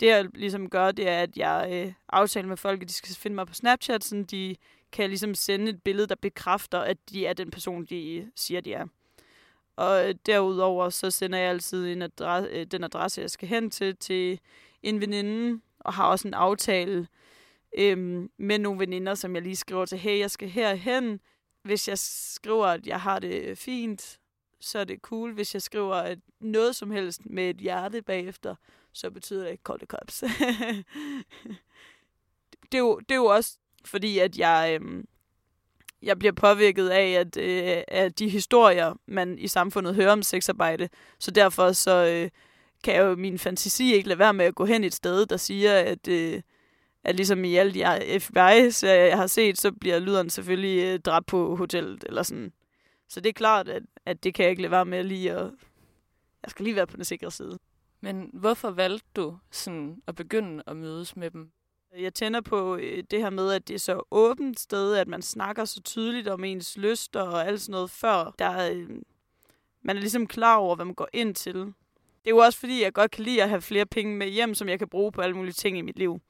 Det 0.00 0.06
jeg 0.06 0.26
ligesom 0.34 0.70
gør, 0.70 0.90
det 0.90 1.08
er, 1.08 1.22
at 1.22 1.36
jeg 1.36 1.68
øh, 1.72 1.92
aftaler 2.08 2.48
med 2.48 2.56
folk, 2.56 2.82
at 2.82 2.88
de 2.88 2.94
skal 2.94 3.14
finde 3.14 3.34
mig 3.34 3.46
på 3.46 3.54
Snapchat, 3.54 4.04
så 4.04 4.24
de 4.30 4.56
kan 4.92 5.08
ligesom 5.08 5.34
sende 5.34 5.70
et 5.70 5.82
billede, 5.82 6.06
der 6.06 6.14
bekræfter, 6.14 6.78
at 6.78 6.96
de 7.10 7.26
er 7.26 7.32
den 7.32 7.50
person, 7.50 7.84
de 7.84 8.14
øh, 8.14 8.26
siger, 8.36 8.60
de 8.60 8.72
er. 8.72 8.86
Og 9.76 10.08
øh, 10.08 10.14
derudover 10.26 10.90
så 10.90 11.10
sender 11.10 11.38
jeg 11.38 11.50
altid 11.50 11.92
en 11.92 12.02
adresse, 12.02 12.50
øh, 12.50 12.66
den 12.66 12.84
adresse, 12.84 13.20
jeg 13.20 13.30
skal 13.30 13.48
hen 13.48 13.70
til, 13.70 13.96
til 13.96 14.40
en 14.82 15.00
veninde, 15.00 15.60
og 15.80 15.94
har 15.94 16.04
også 16.04 16.28
en 16.28 16.34
aftale 16.34 17.08
øhm, 17.78 18.30
med 18.38 18.58
nogle 18.58 18.80
veninder, 18.80 19.14
som 19.14 19.34
jeg 19.34 19.42
lige 19.42 19.56
skriver 19.56 19.84
til, 19.84 19.98
hey, 19.98 20.18
jeg 20.18 20.30
skal 20.30 20.48
herhen. 20.48 21.20
Hvis 21.62 21.88
jeg 21.88 21.98
skriver, 21.98 22.66
at 22.66 22.86
jeg 22.86 23.00
har 23.00 23.18
det 23.18 23.42
øh, 23.42 23.56
fint, 23.56 24.19
så 24.60 24.78
er 24.78 24.84
det 24.84 25.00
cool. 25.00 25.32
Hvis 25.32 25.54
jeg 25.54 25.62
skriver 25.62 25.94
at 25.94 26.18
noget 26.40 26.76
som 26.76 26.90
helst 26.90 27.20
med 27.24 27.50
et 27.50 27.56
hjerte 27.56 28.02
bagefter, 28.02 28.54
så 28.92 29.10
betyder 29.10 29.42
det 29.42 29.50
ikke 29.50 29.62
kolde 29.62 29.86
cops. 29.86 30.20
det, 32.72 32.74
er 32.74 32.78
jo, 32.78 32.98
det 32.98 33.10
er 33.10 33.16
jo 33.16 33.24
også 33.24 33.56
fordi, 33.84 34.18
at 34.18 34.38
jeg 34.38 34.78
øhm, 34.80 35.06
jeg 36.02 36.18
bliver 36.18 36.32
påvirket 36.32 36.88
af, 36.88 37.10
at, 37.10 37.36
øh, 37.36 37.82
af 37.88 38.12
de 38.12 38.28
historier, 38.28 38.94
man 39.06 39.38
i 39.38 39.48
samfundet 39.48 39.94
hører 39.94 40.12
om 40.12 40.22
sexarbejde. 40.22 40.88
Så 41.18 41.30
derfor 41.30 41.72
så 41.72 42.06
øh, 42.06 42.30
kan 42.84 42.94
jeg 42.94 43.02
jo 43.02 43.16
min 43.16 43.38
fantasi 43.38 43.94
ikke 43.94 44.08
lade 44.08 44.18
være 44.18 44.34
med 44.34 44.44
at 44.44 44.54
gå 44.54 44.64
hen 44.64 44.84
et 44.84 44.94
sted, 44.94 45.26
der 45.26 45.36
siger, 45.36 45.78
at, 45.78 46.08
øh, 46.08 46.42
at 47.04 47.16
ligesom 47.16 47.44
i 47.44 47.56
alle 47.56 47.74
de 47.74 48.20
FBI-serier, 48.20 49.04
jeg 49.04 49.16
har 49.16 49.26
set, 49.26 49.60
så 49.60 49.72
bliver 49.72 49.98
lyderen 49.98 50.30
selvfølgelig 50.30 50.84
øh, 50.84 51.00
dræbt 51.00 51.26
på 51.26 51.56
hotellet. 51.56 52.04
Eller 52.08 52.22
sådan. 52.22 52.52
Så 53.08 53.20
det 53.20 53.28
er 53.28 53.32
klart, 53.32 53.68
at, 53.68 53.82
at 54.10 54.24
det 54.24 54.34
kan 54.34 54.42
jeg 54.42 54.50
ikke 54.50 54.62
lade 54.62 54.70
være 54.70 54.84
med 54.84 55.04
lige 55.04 55.32
at... 55.32 55.50
Jeg 56.42 56.50
skal 56.50 56.64
lige 56.64 56.76
være 56.76 56.86
på 56.86 56.96
den 56.96 57.04
sikre 57.04 57.30
side. 57.30 57.58
Men 58.00 58.30
hvorfor 58.32 58.70
valgte 58.70 59.06
du 59.16 59.38
sådan 59.50 60.02
at 60.06 60.14
begynde 60.14 60.62
at 60.66 60.76
mødes 60.76 61.16
med 61.16 61.30
dem? 61.30 61.50
Jeg 61.98 62.14
tænder 62.14 62.40
på 62.40 62.76
øh, 62.76 63.04
det 63.10 63.20
her 63.20 63.30
med, 63.30 63.52
at 63.52 63.68
det 63.68 63.74
er 63.74 63.78
så 63.78 64.02
åbent 64.10 64.60
sted, 64.60 64.94
at 64.94 65.08
man 65.08 65.22
snakker 65.22 65.64
så 65.64 65.80
tydeligt 65.82 66.28
om 66.28 66.44
ens 66.44 66.76
lyster 66.76 67.20
og 67.20 67.46
alt 67.46 67.60
sådan 67.60 67.72
noget, 67.72 67.90
før 67.90 68.34
der 68.38 68.44
er, 68.44 68.72
øh, 68.72 68.88
man 69.82 69.96
er 69.96 70.00
ligesom 70.00 70.26
klar 70.26 70.56
over, 70.56 70.76
hvad 70.76 70.84
man 70.84 70.94
går 70.94 71.08
ind 71.12 71.34
til. 71.34 71.54
Det 71.54 72.26
er 72.26 72.30
jo 72.30 72.38
også 72.38 72.58
fordi, 72.58 72.82
jeg 72.82 72.92
godt 72.92 73.10
kan 73.10 73.24
lide 73.24 73.42
at 73.42 73.48
have 73.48 73.60
flere 73.60 73.86
penge 73.86 74.16
med 74.16 74.28
hjem, 74.28 74.54
som 74.54 74.68
jeg 74.68 74.78
kan 74.78 74.88
bruge 74.88 75.12
på 75.12 75.20
alle 75.20 75.36
mulige 75.36 75.52
ting 75.52 75.78
i 75.78 75.82
mit 75.82 75.98
liv. 75.98 76.20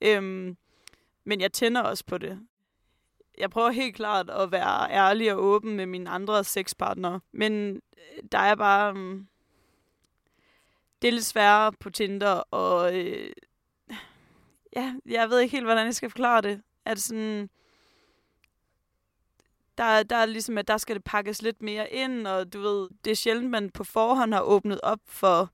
Øhm, 0.00 0.56
men 1.24 1.40
jeg 1.40 1.52
tænder 1.52 1.80
også 1.80 2.04
på 2.06 2.18
det. 2.18 2.40
Jeg 3.38 3.50
prøver 3.50 3.70
helt 3.70 3.96
klart 3.96 4.30
at 4.30 4.52
være 4.52 4.90
ærlig 4.90 5.32
og 5.32 5.44
åben 5.44 5.76
med 5.76 5.86
mine 5.86 6.10
andre 6.10 6.44
sexpartnere. 6.44 7.20
Men 7.32 7.74
øh, 7.76 8.22
der 8.32 8.38
er 8.38 8.54
bare... 8.54 8.90
Um, 8.90 9.28
det 11.02 11.08
er 11.08 11.12
lidt 11.12 11.24
sværere 11.24 11.72
på 11.72 11.90
Tinder 11.90 12.42
og 12.50 12.98
øh, 12.98 13.32
ja, 14.76 14.94
jeg 15.06 15.30
ved 15.30 15.40
ikke 15.40 15.52
helt, 15.52 15.64
hvordan 15.64 15.86
jeg 15.86 15.94
skal 15.94 16.10
forklare 16.10 16.40
det. 16.40 16.62
At 16.84 16.98
sådan, 17.00 17.50
der, 19.78 20.02
der 20.02 20.16
er 20.16 20.26
ligesom, 20.26 20.58
at 20.58 20.68
der 20.68 20.76
skal 20.76 20.96
det 20.96 21.04
pakkes 21.04 21.42
lidt 21.42 21.62
mere 21.62 21.90
ind, 21.90 22.26
og 22.26 22.52
du 22.52 22.60
ved, 22.60 22.88
det 23.04 23.10
er 23.10 23.14
sjældent, 23.14 23.50
man 23.50 23.70
på 23.70 23.84
forhånd 23.84 24.34
har 24.34 24.40
åbnet 24.40 24.80
op 24.82 25.00
for, 25.06 25.50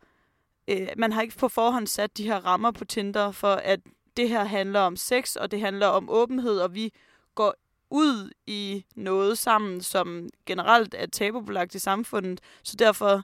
øh, 0.69 0.89
man 0.97 1.13
har 1.13 1.23
ikke 1.23 1.37
på 1.37 1.49
forhånd 1.49 1.87
sat 1.87 2.17
de 2.17 2.27
her 2.27 2.47
rammer 2.47 2.71
på 2.71 2.85
Tinder, 2.85 3.31
for 3.31 3.53
at 3.53 3.81
det 4.17 4.29
her 4.29 4.45
handler 4.45 4.81
om 4.81 4.97
sex, 4.97 5.37
og 5.37 5.51
det 5.51 5.61
handler 5.61 5.87
om 5.87 6.11
åbenhed, 6.11 6.61
og 6.61 6.75
vi 6.75 6.93
går 7.35 7.55
ud 7.91 8.31
i 8.47 8.85
noget 8.95 9.39
sammen, 9.39 9.81
som 9.81 10.29
generelt 10.47 10.95
er 10.99 11.07
tabubelagt 11.07 11.75
i 11.75 11.79
samfundet. 11.79 12.41
Så 12.63 12.77
derfor 12.77 13.23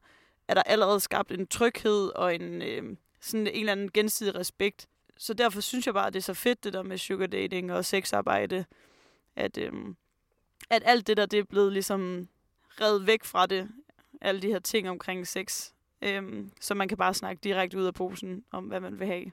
er 0.49 0.54
der 0.54 0.62
allerede 0.62 1.00
skabt 1.00 1.33
en 1.33 1.47
tryghed 1.47 2.09
og 2.14 2.35
en, 2.35 2.62
øh, 2.62 2.97
sådan 3.21 3.47
en 3.47 3.54
eller 3.54 3.73
anden 3.73 3.90
gensidig 3.92 4.35
respekt. 4.35 4.87
Så 5.16 5.35
derfor 5.35 5.61
synes 5.61 5.87
jeg 5.87 5.94
bare, 5.94 6.06
at 6.06 6.12
det 6.12 6.21
er 6.21 6.23
så 6.23 6.35
fedt, 6.35 6.64
det 6.64 6.73
der 6.73 6.83
med 6.83 6.99
sugar 6.99 7.26
dating 7.26 7.73
og 7.73 7.85
sexarbejde, 7.85 8.64
at, 9.37 9.59
øh, 9.59 9.73
at 10.71 10.83
alt 10.85 11.06
det 11.06 11.16
der, 11.16 11.26
det 11.26 11.38
er 11.38 11.44
blevet 11.44 11.73
ligesom 11.73 12.28
reddet 12.80 13.06
væk 13.06 13.25
fra 13.25 13.47
det. 13.47 13.68
Alle 14.21 14.42
de 14.42 14.49
her 14.49 14.59
ting 14.59 14.90
omkring 14.90 15.26
sex. 15.26 15.71
Øh, 16.02 16.47
så 16.61 16.75
man 16.75 16.88
kan 16.88 16.99
bare 16.99 17.14
snakke 17.14 17.40
direkte 17.44 17.78
ud 17.78 17.85
af 17.85 17.94
posen 17.94 18.44
om, 18.50 18.64
hvad 18.64 18.80
man 18.80 18.99
vil 18.99 19.06
have. 19.06 19.33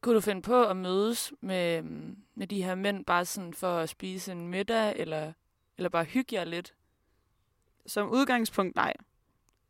Kunne 0.00 0.14
du 0.14 0.20
finde 0.20 0.42
på 0.42 0.64
at 0.64 0.76
mødes 0.76 1.32
med, 1.40 1.82
med 2.34 2.46
de 2.46 2.62
her 2.62 2.74
mænd 2.74 3.04
bare 3.04 3.24
sådan 3.24 3.54
for 3.54 3.78
at 3.78 3.88
spise 3.88 4.32
en 4.32 4.48
middag, 4.48 4.96
eller, 4.96 5.32
eller 5.76 5.88
bare 5.88 6.04
hygge 6.04 6.36
jer 6.36 6.44
lidt? 6.44 6.74
Som 7.86 8.10
udgangspunkt, 8.10 8.76
nej. 8.76 8.94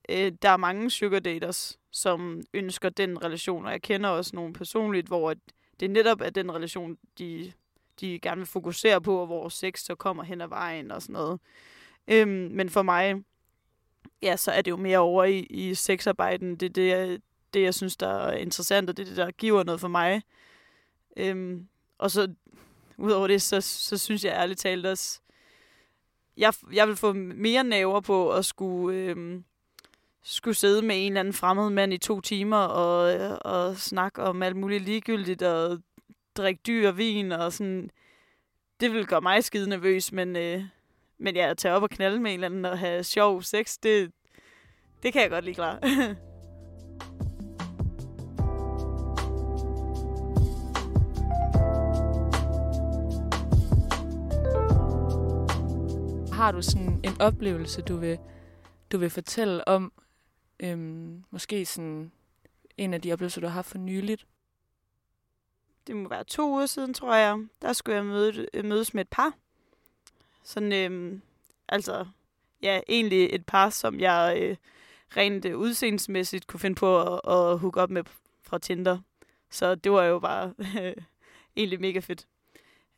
Øh, 0.09 0.33
der 0.43 0.49
er 0.49 0.57
mange 0.57 0.91
sugar 0.91 1.19
daters, 1.19 1.79
som 1.91 2.43
ønsker 2.55 2.89
den 2.89 3.25
relation, 3.25 3.67
og 3.67 3.73
jeg 3.73 3.83
kender 3.83 4.11
også 4.11 4.37
nogle 4.37 4.53
personligt, 4.53 5.07
hvor 5.07 5.35
det 5.81 5.91
netop 5.91 6.21
er 6.21 6.31
den 6.31 6.55
relation, 6.55 6.99
de, 7.19 7.53
de 8.01 8.19
gerne 8.19 8.39
vil 8.39 8.47
fokusere 8.47 9.01
på, 9.01 9.21
og 9.21 9.27
hvor 9.27 9.49
sex 9.49 9.81
så 9.81 9.95
kommer 9.95 10.23
hen 10.23 10.41
ad 10.41 10.49
vejen 10.49 10.91
og 10.91 11.03
sådan 11.03 11.13
noget. 11.13 11.41
Øhm, 12.09 12.51
men 12.53 12.71
for 12.71 12.83
mig, 12.83 13.25
ja, 14.23 14.37
så 14.37 14.51
er 14.51 14.63
det 14.63 14.71
jo 14.71 14.77
mere 14.77 14.99
over 14.99 15.25
i, 15.25 15.39
i 15.39 15.75
sexarbejden. 15.75 16.57
Det 16.57 16.75
det, 16.75 17.23
det, 17.55 17.63
jeg 17.63 17.75
synes, 17.75 17.97
der 17.97 18.09
er 18.09 18.33
interessant, 18.33 18.91
og 18.91 18.97
det 18.97 19.07
det, 19.07 19.17
der 19.17 19.31
giver 19.31 19.65
noget 19.65 19.81
for 19.81 19.89
mig. 19.89 20.23
Øhm, 21.17 21.69
og 21.99 22.11
så, 22.11 22.35
udover 22.99 23.27
det, 23.27 23.43
så, 23.43 23.61
så 23.61 23.99
synes 23.99 24.25
jeg 24.25 24.33
ærligt 24.33 24.61
talt 24.61 24.87
også, 24.87 25.21
jeg, 26.37 26.53
jeg 26.73 26.89
vil 26.89 26.97
få 26.97 27.13
mere 27.13 27.65
naver 27.65 28.01
på 28.01 28.31
at 28.31 28.45
skulle, 28.45 28.99
øhm, 28.99 29.45
skulle 30.23 30.55
sidde 30.55 30.83
med 30.83 30.97
en 31.07 31.13
eller 31.13 31.21
anden 31.21 31.35
fremmed 31.35 31.71
mand 31.71 31.93
i 31.93 31.99
to 31.99 32.21
timer 32.21 32.57
og, 32.57 33.39
og 33.45 33.77
snakke 33.77 34.23
om 34.23 34.43
alt 34.43 34.57
muligt 34.57 34.85
ligegyldigt 34.85 35.43
og 35.43 35.79
drikke 36.37 36.61
dyr 36.67 36.91
vin 36.91 37.33
og 37.33 37.53
sådan. 37.53 37.91
Det 38.81 38.93
vil 38.93 39.07
gøre 39.07 39.21
mig 39.21 39.45
skide 39.45 39.69
nervøs, 39.69 40.13
men, 40.13 40.37
øh, 40.37 40.63
men 41.19 41.37
ja, 41.37 41.51
at 41.51 41.59
tage 41.59 41.75
op 41.75 41.83
og 41.83 41.91
knalde 41.91 42.21
med 42.21 42.31
en 42.31 42.35
eller 42.35 42.47
anden 42.47 42.65
og 42.65 42.79
have 42.79 43.05
sjov 43.05 43.43
sex, 43.43 43.79
det, 43.83 44.13
det 45.03 45.13
kan 45.13 45.23
jeg 45.23 45.31
godt 45.31 45.45
lide 45.45 45.55
klar. 45.55 45.79
Har 56.41 56.53
du 56.53 56.63
sådan 56.63 57.01
en 57.05 57.21
oplevelse, 57.21 57.83
du 57.83 57.97
vil, 57.97 58.19
du 58.93 58.99
vil 58.99 59.11
fortælle 59.11 59.69
om? 59.69 59.93
Øhm, 60.61 61.25
måske 61.31 61.67
sådan 61.67 62.13
en 62.77 62.95
af 62.95 63.03
de 63.03 63.13
oplevelser, 63.13 63.41
du 63.41 63.47
har 63.47 63.55
haft 63.55 63.67
for 63.67 63.79
nyligt? 63.79 64.27
Det 65.87 65.97
må 65.97 66.09
være 66.09 66.25
to 66.25 66.51
uger 66.51 66.67
siden, 66.67 66.95
tror 66.95 67.15
jeg. 67.15 67.39
Der 67.63 67.73
skulle 67.73 67.97
jeg 67.97 68.05
møde, 68.05 68.47
øh, 68.55 68.65
mødes 68.65 68.95
med 68.95 69.01
et 69.01 69.09
par. 69.09 69.33
Sådan, 70.43 70.73
øhm, 70.73 71.23
altså, 71.69 72.07
ja, 72.63 72.81
egentlig 72.89 73.35
et 73.35 73.47
par, 73.47 73.71
som 73.71 74.01
jeg 74.01 74.37
øh, 74.41 74.57
rent 75.17 75.45
øh, 75.45 75.59
udseendsmæssigt 75.59 76.47
kunne 76.47 76.61
finde 76.61 76.77
på 76.77 77.01
at, 77.01 77.21
at 77.33 77.59
hooke 77.59 77.81
op 77.81 77.91
med 77.91 78.05
fra 78.43 78.59
Tinder. 78.59 78.99
Så 79.51 79.75
det 79.75 79.93
var 79.93 80.05
jo 80.05 80.19
bare 80.19 80.55
øh, 80.81 80.95
egentlig 81.57 81.81
mega 81.81 81.99
fedt. 81.99 82.27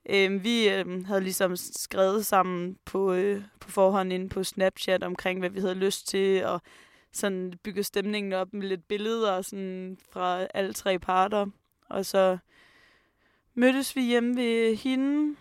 Øh, 0.08 0.44
vi 0.44 0.68
øh, 0.68 1.06
havde 1.06 1.20
ligesom 1.20 1.56
skrevet 1.56 2.26
sammen 2.26 2.78
på, 2.84 3.12
øh, 3.12 3.42
på 3.60 3.70
forhånd 3.70 4.12
inde 4.12 4.28
på 4.28 4.44
Snapchat 4.44 5.02
omkring, 5.02 5.38
hvad 5.38 5.50
vi 5.50 5.60
havde 5.60 5.74
lyst 5.74 6.08
til, 6.08 6.44
og 6.44 6.62
sådan 7.12 7.52
bygget 7.62 7.86
stemningen 7.86 8.32
op 8.32 8.52
med 8.52 8.68
lidt 8.68 8.88
billeder 8.88 9.42
sådan 9.42 9.98
fra 10.10 10.46
alle 10.54 10.72
tre 10.72 10.98
parter. 10.98 11.46
Og 11.88 12.06
så 12.06 12.38
mødtes 13.54 13.96
vi 13.96 14.02
hjemme 14.02 14.36
ved 14.36 14.76
hende, 14.76 15.36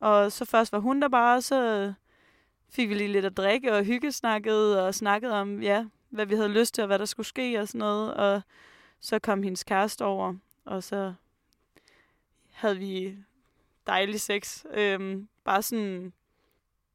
og 0.00 0.32
så 0.32 0.44
først 0.44 0.72
var 0.72 0.78
hun 0.78 1.02
der 1.02 1.08
bare, 1.08 1.42
så 1.42 1.92
fik 2.70 2.88
vi 2.88 2.94
lige 2.94 3.12
lidt 3.12 3.24
at 3.24 3.36
drikke 3.36 3.72
og 3.72 3.84
hyggesnakket 3.84 4.80
og 4.80 4.94
snakket 4.94 5.32
om, 5.32 5.62
ja, 5.62 5.84
hvad 6.10 6.26
vi 6.26 6.34
havde 6.34 6.48
lyst 6.48 6.74
til 6.74 6.82
og 6.82 6.86
hvad 6.86 6.98
der 6.98 7.04
skulle 7.04 7.26
ske 7.26 7.60
og 7.60 7.68
sådan 7.68 7.78
noget. 7.78 8.14
Og 8.14 8.42
så 9.00 9.18
kom 9.18 9.42
hendes 9.42 9.64
kæreste 9.64 10.04
over, 10.04 10.34
og 10.64 10.82
så 10.82 11.14
havde 12.50 12.78
vi 12.78 13.16
dejlig 13.86 14.20
sex. 14.20 14.64
Øhm, 14.74 15.28
bare 15.44 15.62
sådan, 15.62 16.12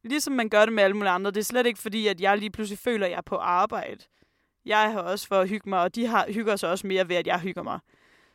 ligesom 0.04 0.32
man 0.32 0.48
gør 0.48 0.64
det 0.64 0.74
med 0.74 0.82
alle 0.82 0.96
mulige 0.96 1.10
andre. 1.10 1.30
Det 1.30 1.40
er 1.40 1.44
slet 1.44 1.66
ikke 1.66 1.78
fordi, 1.78 2.06
at 2.06 2.20
jeg 2.20 2.38
lige 2.38 2.50
pludselig 2.50 2.78
føler, 2.78 3.06
at 3.06 3.10
jeg 3.10 3.16
er 3.16 3.22
på 3.22 3.36
arbejde. 3.36 4.04
Jeg 4.64 4.92
har 4.92 5.00
også 5.00 5.28
for 5.28 5.40
at 5.40 5.48
hygge 5.48 5.68
mig, 5.68 5.80
og 5.80 5.94
de 5.94 6.06
har, 6.06 6.26
hygger 6.32 6.56
sig 6.56 6.70
også 6.70 6.86
mere 6.86 7.08
ved, 7.08 7.16
at 7.16 7.26
jeg 7.26 7.40
hygger 7.40 7.62
mig. 7.62 7.80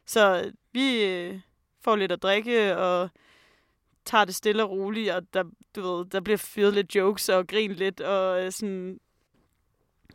Så 0.06 0.52
vi 0.72 1.06
øh, 1.06 1.40
får 1.82 1.96
lidt 1.96 2.12
at 2.12 2.24
drikke, 2.24 2.78
og 2.78 3.10
tager 4.06 4.26
det 4.26 4.36
stille 4.36 4.64
og 4.64 4.70
roligt, 4.70 5.12
og 5.12 5.34
der, 5.34 5.44
du 5.76 5.82
ved, 5.82 6.06
der 6.06 6.20
bliver 6.20 6.38
fyret 6.38 6.74
lidt 6.74 6.96
jokes 6.96 7.30
og 7.30 7.48
grin 7.48 7.72
lidt, 7.72 8.02
og 8.02 8.46
øh, 8.46 8.52
sådan... 8.52 9.00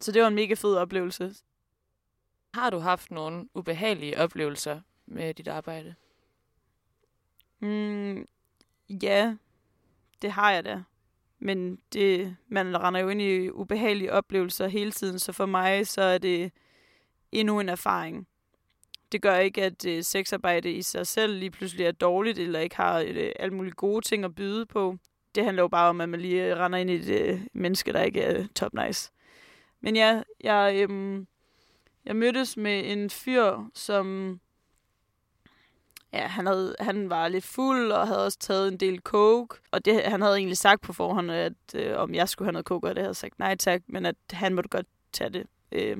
Så 0.00 0.12
det 0.12 0.22
var 0.22 0.28
en 0.28 0.34
mega 0.34 0.54
fed 0.54 0.76
oplevelse. 0.76 1.34
Har 2.54 2.70
du 2.70 2.78
haft 2.78 3.10
nogle 3.10 3.48
ubehagelige 3.54 4.18
oplevelser 4.18 4.80
med 5.06 5.34
dit 5.34 5.48
arbejde? 5.48 5.94
Mm, 7.60 8.26
ja, 9.02 9.36
det 10.22 10.32
har 10.32 10.52
jeg 10.52 10.64
da. 10.64 10.82
Men 11.38 11.78
det, 11.92 12.36
man 12.48 12.80
render 12.82 13.00
jo 13.00 13.08
ind 13.08 13.22
i 13.22 13.50
ubehagelige 13.50 14.12
oplevelser 14.12 14.68
hele 14.68 14.92
tiden, 14.92 15.18
så 15.18 15.32
for 15.32 15.46
mig 15.46 15.86
så 15.86 16.02
er 16.02 16.18
det 16.18 16.52
endnu 17.32 17.60
en 17.60 17.68
erfaring. 17.68 18.28
Det 19.12 19.22
gør 19.22 19.36
ikke, 19.36 19.64
at 19.64 19.86
øh, 19.86 20.02
sexarbejde 20.02 20.72
i 20.72 20.82
sig 20.82 21.06
selv 21.06 21.38
lige 21.38 21.50
pludselig 21.50 21.86
er 21.86 21.92
dårligt, 21.92 22.38
eller 22.38 22.60
ikke 22.60 22.76
har 22.76 22.98
et, 22.98 23.32
alle 23.38 23.54
mulige 23.54 23.74
gode 23.74 24.04
ting 24.04 24.24
at 24.24 24.34
byde 24.34 24.66
på. 24.66 24.96
Det 25.34 25.44
handler 25.44 25.62
jo 25.62 25.68
bare 25.68 25.88
om, 25.88 26.00
at 26.00 26.08
man 26.08 26.20
lige 26.20 26.56
render 26.56 26.78
ind 26.78 26.90
i 26.90 26.94
et 26.94 27.08
øh, 27.08 27.40
menneske, 27.52 27.92
der 27.92 28.02
ikke 28.02 28.20
er 28.20 28.46
top 28.54 28.74
nice. 28.74 29.12
Men 29.80 29.96
ja, 29.96 30.22
jeg, 30.40 30.74
øhm, 30.82 31.26
jeg 32.04 32.16
mødtes 32.16 32.56
med 32.56 32.92
en 32.92 33.10
fyr, 33.10 33.70
som 33.74 34.40
ja, 36.12 36.26
han, 36.26 36.46
havde, 36.46 36.74
han 36.80 37.10
var 37.10 37.28
lidt 37.28 37.44
fuld 37.44 37.92
og 37.92 38.06
havde 38.06 38.24
også 38.24 38.38
taget 38.38 38.68
en 38.68 38.76
del 38.76 39.00
coke. 39.00 39.56
Og 39.70 39.84
det, 39.84 40.02
han 40.02 40.22
havde 40.22 40.36
egentlig 40.36 40.56
sagt 40.56 40.80
på 40.80 40.92
forhånd, 40.92 41.30
at 41.30 41.52
øh, 41.74 41.98
om 41.98 42.14
jeg 42.14 42.28
skulle 42.28 42.46
have 42.46 42.52
noget 42.52 42.66
coke, 42.66 42.88
og 42.88 42.96
det 42.96 43.02
havde 43.02 43.14
sagt 43.14 43.38
nej 43.38 43.56
tak, 43.56 43.82
men 43.86 44.06
at 44.06 44.16
han 44.30 44.54
måtte 44.54 44.70
godt 44.70 44.86
tage 45.12 45.30
det. 45.30 45.46
Øh. 45.72 45.96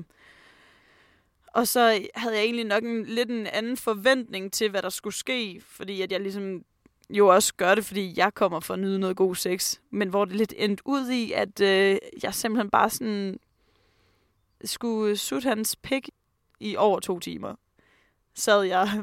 Og 1.47 1.69
så 1.69 2.09
havde 2.15 2.35
jeg 2.35 2.45
egentlig 2.45 2.65
nok 2.65 2.83
en, 2.83 3.05
lidt 3.05 3.31
en 3.31 3.47
anden 3.47 3.77
forventning 3.77 4.53
til, 4.53 4.71
hvad 4.71 4.83
der 4.83 4.88
skulle 4.88 5.15
ske, 5.15 5.62
fordi 5.65 6.03
at 6.03 6.12
jeg 6.12 6.21
ligesom 6.21 6.65
jo 7.11 7.29
også 7.29 7.55
gør 7.55 7.75
det, 7.75 7.85
fordi 7.85 8.15
jeg 8.17 8.35
kommer 8.35 8.61
for 8.61 8.75
at 8.75 8.81
nyde 8.81 8.99
noget 8.99 9.17
god 9.17 9.35
sex. 9.35 9.77
Men 9.91 10.09
hvor 10.09 10.25
det 10.25 10.37
lidt 10.37 10.55
endte 10.57 10.83
ud 10.87 11.11
i, 11.11 11.33
at 11.33 11.61
øh, 11.61 11.99
jeg 12.23 12.35
simpelthen 12.35 12.71
bare 12.71 12.91
sådan 12.91 13.38
skulle 14.65 15.17
sutte 15.17 15.49
hans 15.49 15.77
pik 15.77 16.11
i 16.61 16.77
over 16.77 17.00
to 17.00 17.21
timer. 17.21 17.55
Sad 18.35 18.62
jeg 18.62 19.03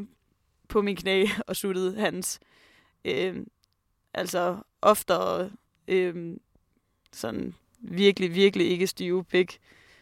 på 0.68 0.82
min 0.82 0.96
knæ 0.96 1.26
og 1.48 1.56
suttede 1.56 2.00
hans 2.00 2.40
øh, 3.06 3.36
altså 4.14 4.58
oftere 4.82 5.52
øh, 5.88 6.38
sådan 7.14 7.54
virkelig, 7.80 8.36
virkelig 8.36 8.70
ikke 8.70 8.88
stive 8.88 9.24
pik, 9.24 9.60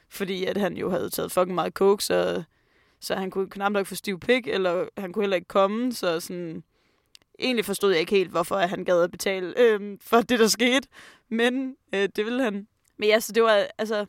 fordi 0.10 0.46
at 0.46 0.58
han 0.58 0.78
jo 0.78 0.90
havde 0.90 1.10
taget 1.10 1.32
fucking 1.32 1.56
meget 1.56 1.74
coke, 1.74 2.04
så, 2.04 2.44
så 3.00 3.16
han 3.16 3.32
kunne 3.32 3.50
knap 3.50 3.72
nok 3.72 3.88
få 3.88 3.96
stiv 3.96 4.20
pik, 4.20 4.48
eller 4.48 4.88
han 4.98 5.14
kunne 5.14 5.24
heller 5.24 5.36
ikke 5.36 5.48
komme, 5.48 5.94
så 5.94 6.20
sådan, 6.20 6.64
egentlig 7.40 7.66
forstod 7.66 7.92
jeg 7.92 8.00
ikke 8.00 8.16
helt, 8.16 8.32
hvorfor 8.32 8.58
han 8.58 8.86
gad 8.86 9.04
at 9.04 9.12
betale 9.12 9.60
øh, 9.60 9.98
for 10.02 10.22
det, 10.22 10.40
der 10.40 10.48
skete, 10.48 10.88
men 11.30 11.76
øh, 11.96 12.10
det 12.16 12.26
ville 12.26 12.44
han. 12.44 12.68
Men 12.98 13.10
ja, 13.10 13.20
så 13.20 13.32
det 13.32 13.44
var, 13.44 13.68
altså, 13.78 14.00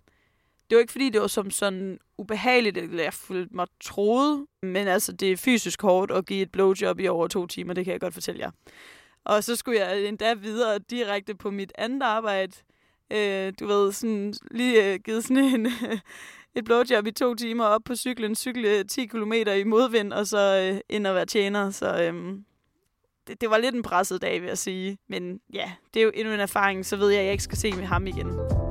det 0.71 0.77
var 0.77 0.81
ikke 0.81 0.93
fordi, 0.93 1.11
det 1.11 1.21
var 1.21 1.27
som 1.27 1.51
sådan 1.51 1.99
ubehageligt, 2.19 2.79
eller 2.79 3.03
jeg 3.03 3.15
følte 3.15 3.57
mig 3.57 3.67
troet, 3.85 4.47
men 4.63 4.89
altså, 4.89 5.13
det 5.13 5.33
er 5.33 5.37
fysisk 5.37 5.83
hårdt 5.83 6.11
at 6.11 6.27
give 6.27 6.43
et 6.43 6.53
blowjob 6.53 7.01
i 7.01 7.09
over 7.09 7.29
to 7.29 7.47
timer, 7.47 7.75
det 7.75 7.85
kan 7.85 7.93
jeg 7.93 8.01
godt 8.01 8.15
fortælle 8.15 8.41
jer. 8.41 8.51
Og 9.25 9.45
så 9.45 9.57
skulle 9.57 9.81
jeg 9.81 10.05
endda 10.05 10.35
videre 10.35 10.79
direkte 10.79 11.35
på 11.35 11.51
mit 11.51 11.73
andet 11.79 12.03
arbejde. 12.03 12.53
Øh, 13.13 13.53
du 13.61 13.67
ved, 13.67 13.93
sådan 13.93 14.35
lige 14.51 14.93
øh, 14.93 15.01
givet 15.05 15.25
sådan 15.25 15.45
en, 15.45 15.67
et 16.57 16.65
blowjob 16.65 17.07
i 17.07 17.11
to 17.11 17.35
timer 17.35 17.65
op 17.65 17.83
på 17.85 17.97
cyklen, 17.97 18.35
cykle 18.35 18.85
10 18.85 19.07
km 19.07 19.33
i 19.33 19.65
modvind, 19.65 20.13
og 20.13 20.27
så 20.27 20.71
øh, 20.73 20.81
ind 20.89 21.07
og 21.07 21.15
være 21.15 21.27
tjener. 21.27 21.71
Så 21.71 22.03
øh, 22.03 22.39
det, 23.27 23.41
det 23.41 23.51
var 23.51 23.59
lidt 23.59 23.75
en 23.75 23.83
presset 23.83 24.23
dag, 24.23 24.41
vil 24.41 24.49
jeg 24.49 24.59
sige. 24.59 24.99
Men 25.09 25.41
ja, 25.53 25.73
det 25.95 26.01
er 26.01 26.05
jo 26.05 26.13
endnu 26.15 26.35
en 26.35 26.41
erfaring, 26.41 26.87
så 26.87 26.97
ved 26.97 27.11
jeg, 27.11 27.19
at 27.19 27.25
jeg 27.25 27.33
ikke 27.33 27.45
skal 27.45 27.59
se 27.59 27.73
med 27.73 27.85
ham 27.85 28.07
igen. 28.07 28.64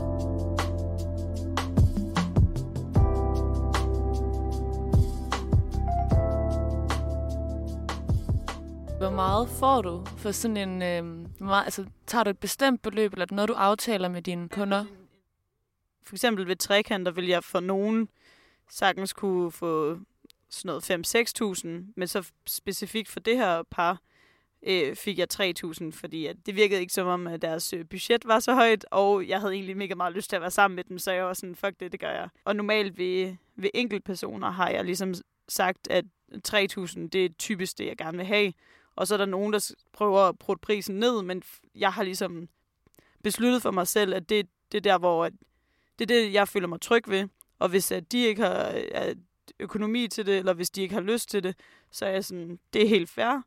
Meget 9.15 9.49
får 9.49 9.81
du 9.81 10.05
for 10.17 10.31
sådan 10.31 10.57
en... 10.57 10.81
Øh, 10.81 11.05
meget, 11.41 11.63
altså, 11.63 11.85
tager 12.07 12.23
du 12.23 12.29
et 12.29 12.37
bestemt 12.37 12.81
beløb, 12.81 13.13
eller 13.13 13.25
er 13.25 13.25
det 13.25 13.35
noget, 13.35 13.49
du 13.49 13.53
aftaler 13.53 14.09
med 14.09 14.21
dine 14.21 14.49
kunder? 14.49 14.85
For 16.03 16.15
eksempel 16.15 16.47
ved 16.47 16.55
trekanter 16.55 17.11
vil 17.11 17.27
jeg 17.27 17.43
for 17.43 17.59
nogen 17.59 18.09
sagtens 18.69 19.13
kunne 19.13 19.51
få 19.51 19.97
sådan 20.49 20.69
noget 20.87 20.91
5-6.000, 21.61 21.93
men 21.95 22.07
så 22.07 22.31
specifikt 22.47 23.09
for 23.09 23.19
det 23.19 23.37
her 23.37 23.63
par 23.71 24.01
øh, 24.67 24.95
fik 24.95 25.19
jeg 25.19 25.27
3.000, 25.33 25.91
fordi 25.91 26.25
at 26.25 26.35
det 26.45 26.55
virkede 26.55 26.81
ikke 26.81 26.93
som 26.93 27.07
om, 27.07 27.27
at 27.27 27.41
deres 27.41 27.73
øh, 27.73 27.85
budget 27.85 28.27
var 28.27 28.39
så 28.39 28.53
højt, 28.53 28.85
og 28.91 29.27
jeg 29.27 29.39
havde 29.39 29.53
egentlig 29.53 29.77
mega 29.77 29.95
meget 29.95 30.13
lyst 30.13 30.29
til 30.29 30.35
at 30.35 30.41
være 30.41 30.51
sammen 30.51 30.75
med 30.75 30.83
dem, 30.83 30.99
så 30.99 31.11
jeg 31.11 31.25
var 31.25 31.33
sådan, 31.33 31.55
fuck 31.55 31.79
det, 31.79 31.91
det 31.91 31.99
gør 31.99 32.11
jeg. 32.11 32.29
Og 32.45 32.55
normalt 32.55 32.97
ved, 32.97 33.35
ved 33.55 33.69
enkeltpersoner 33.73 34.51
har 34.51 34.69
jeg 34.69 34.85
ligesom 34.85 35.13
sagt, 35.47 35.87
at 35.89 36.05
3.000, 36.47 37.07
det 37.07 37.25
er 37.25 37.29
typisk 37.39 37.77
det, 37.77 37.85
jeg 37.85 37.97
gerne 37.97 38.17
vil 38.17 38.25
have. 38.25 38.53
Og 38.95 39.07
så 39.07 39.13
er 39.13 39.17
der 39.17 39.25
nogen, 39.25 39.53
der 39.53 39.71
prøver 39.93 40.19
at 40.19 40.39
prøve 40.39 40.57
prisen 40.57 40.95
ned, 40.95 41.21
men 41.21 41.43
jeg 41.75 41.93
har 41.93 42.03
ligesom 42.03 42.47
besluttet 43.23 43.61
for 43.61 43.71
mig 43.71 43.87
selv, 43.87 44.13
at 44.13 44.29
det, 44.29 44.47
det 44.71 44.77
er 44.77 44.81
der, 44.81 44.97
hvor 44.97 45.25
at, 45.25 45.33
det 45.99 46.11
er 46.11 46.15
det, 46.15 46.33
jeg 46.33 46.47
føler 46.47 46.67
mig 46.67 46.81
tryg 46.81 47.03
ved. 47.07 47.27
Og 47.59 47.69
hvis 47.69 47.91
at 47.91 48.11
de 48.11 48.25
ikke 48.25 48.41
har 48.41 48.81
at 48.91 49.17
økonomi 49.59 50.07
til 50.07 50.25
det, 50.25 50.37
eller 50.37 50.53
hvis 50.53 50.69
de 50.69 50.81
ikke 50.81 50.93
har 50.93 51.01
lyst 51.01 51.29
til 51.29 51.43
det, 51.43 51.55
så 51.91 52.05
er 52.05 52.09
jeg 52.09 52.25
sådan, 52.25 52.59
det 52.73 52.83
er 52.83 52.87
helt 52.87 53.09
fair. 53.09 53.41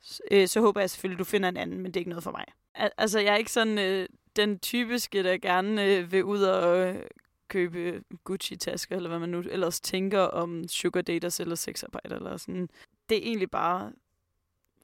Så, 0.00 0.22
øh, 0.30 0.48
så 0.48 0.60
håber 0.60 0.80
jeg 0.80 0.90
selvfølgelig, 0.90 1.16
at 1.16 1.18
du 1.18 1.24
finder 1.24 1.48
en 1.48 1.56
anden, 1.56 1.80
men 1.80 1.86
det 1.86 1.96
er 1.96 2.00
ikke 2.00 2.08
noget 2.08 2.24
for 2.24 2.30
mig. 2.30 2.44
Al- 2.74 2.90
altså, 2.98 3.20
jeg 3.20 3.32
er 3.32 3.36
ikke 3.36 3.52
sådan 3.52 3.78
øh, 3.78 4.08
den 4.36 4.58
typiske, 4.58 5.22
der 5.22 5.38
gerne 5.38 5.84
øh, 5.84 6.12
vil 6.12 6.24
ud 6.24 6.42
og 6.42 6.88
øh, 6.88 7.02
købe 7.48 8.02
Gucci-tasker, 8.24 8.96
eller 8.96 9.08
hvad 9.08 9.18
man 9.18 9.28
nu 9.28 9.42
ellers 9.50 9.80
tænker 9.80 10.20
om 10.20 10.68
sugar 10.68 11.02
daters 11.02 11.40
eller 11.40 11.54
sexarbejde, 11.54 12.14
eller 12.14 12.36
sådan. 12.36 12.68
Det 13.08 13.18
er 13.18 13.22
egentlig 13.22 13.50
bare 13.50 13.92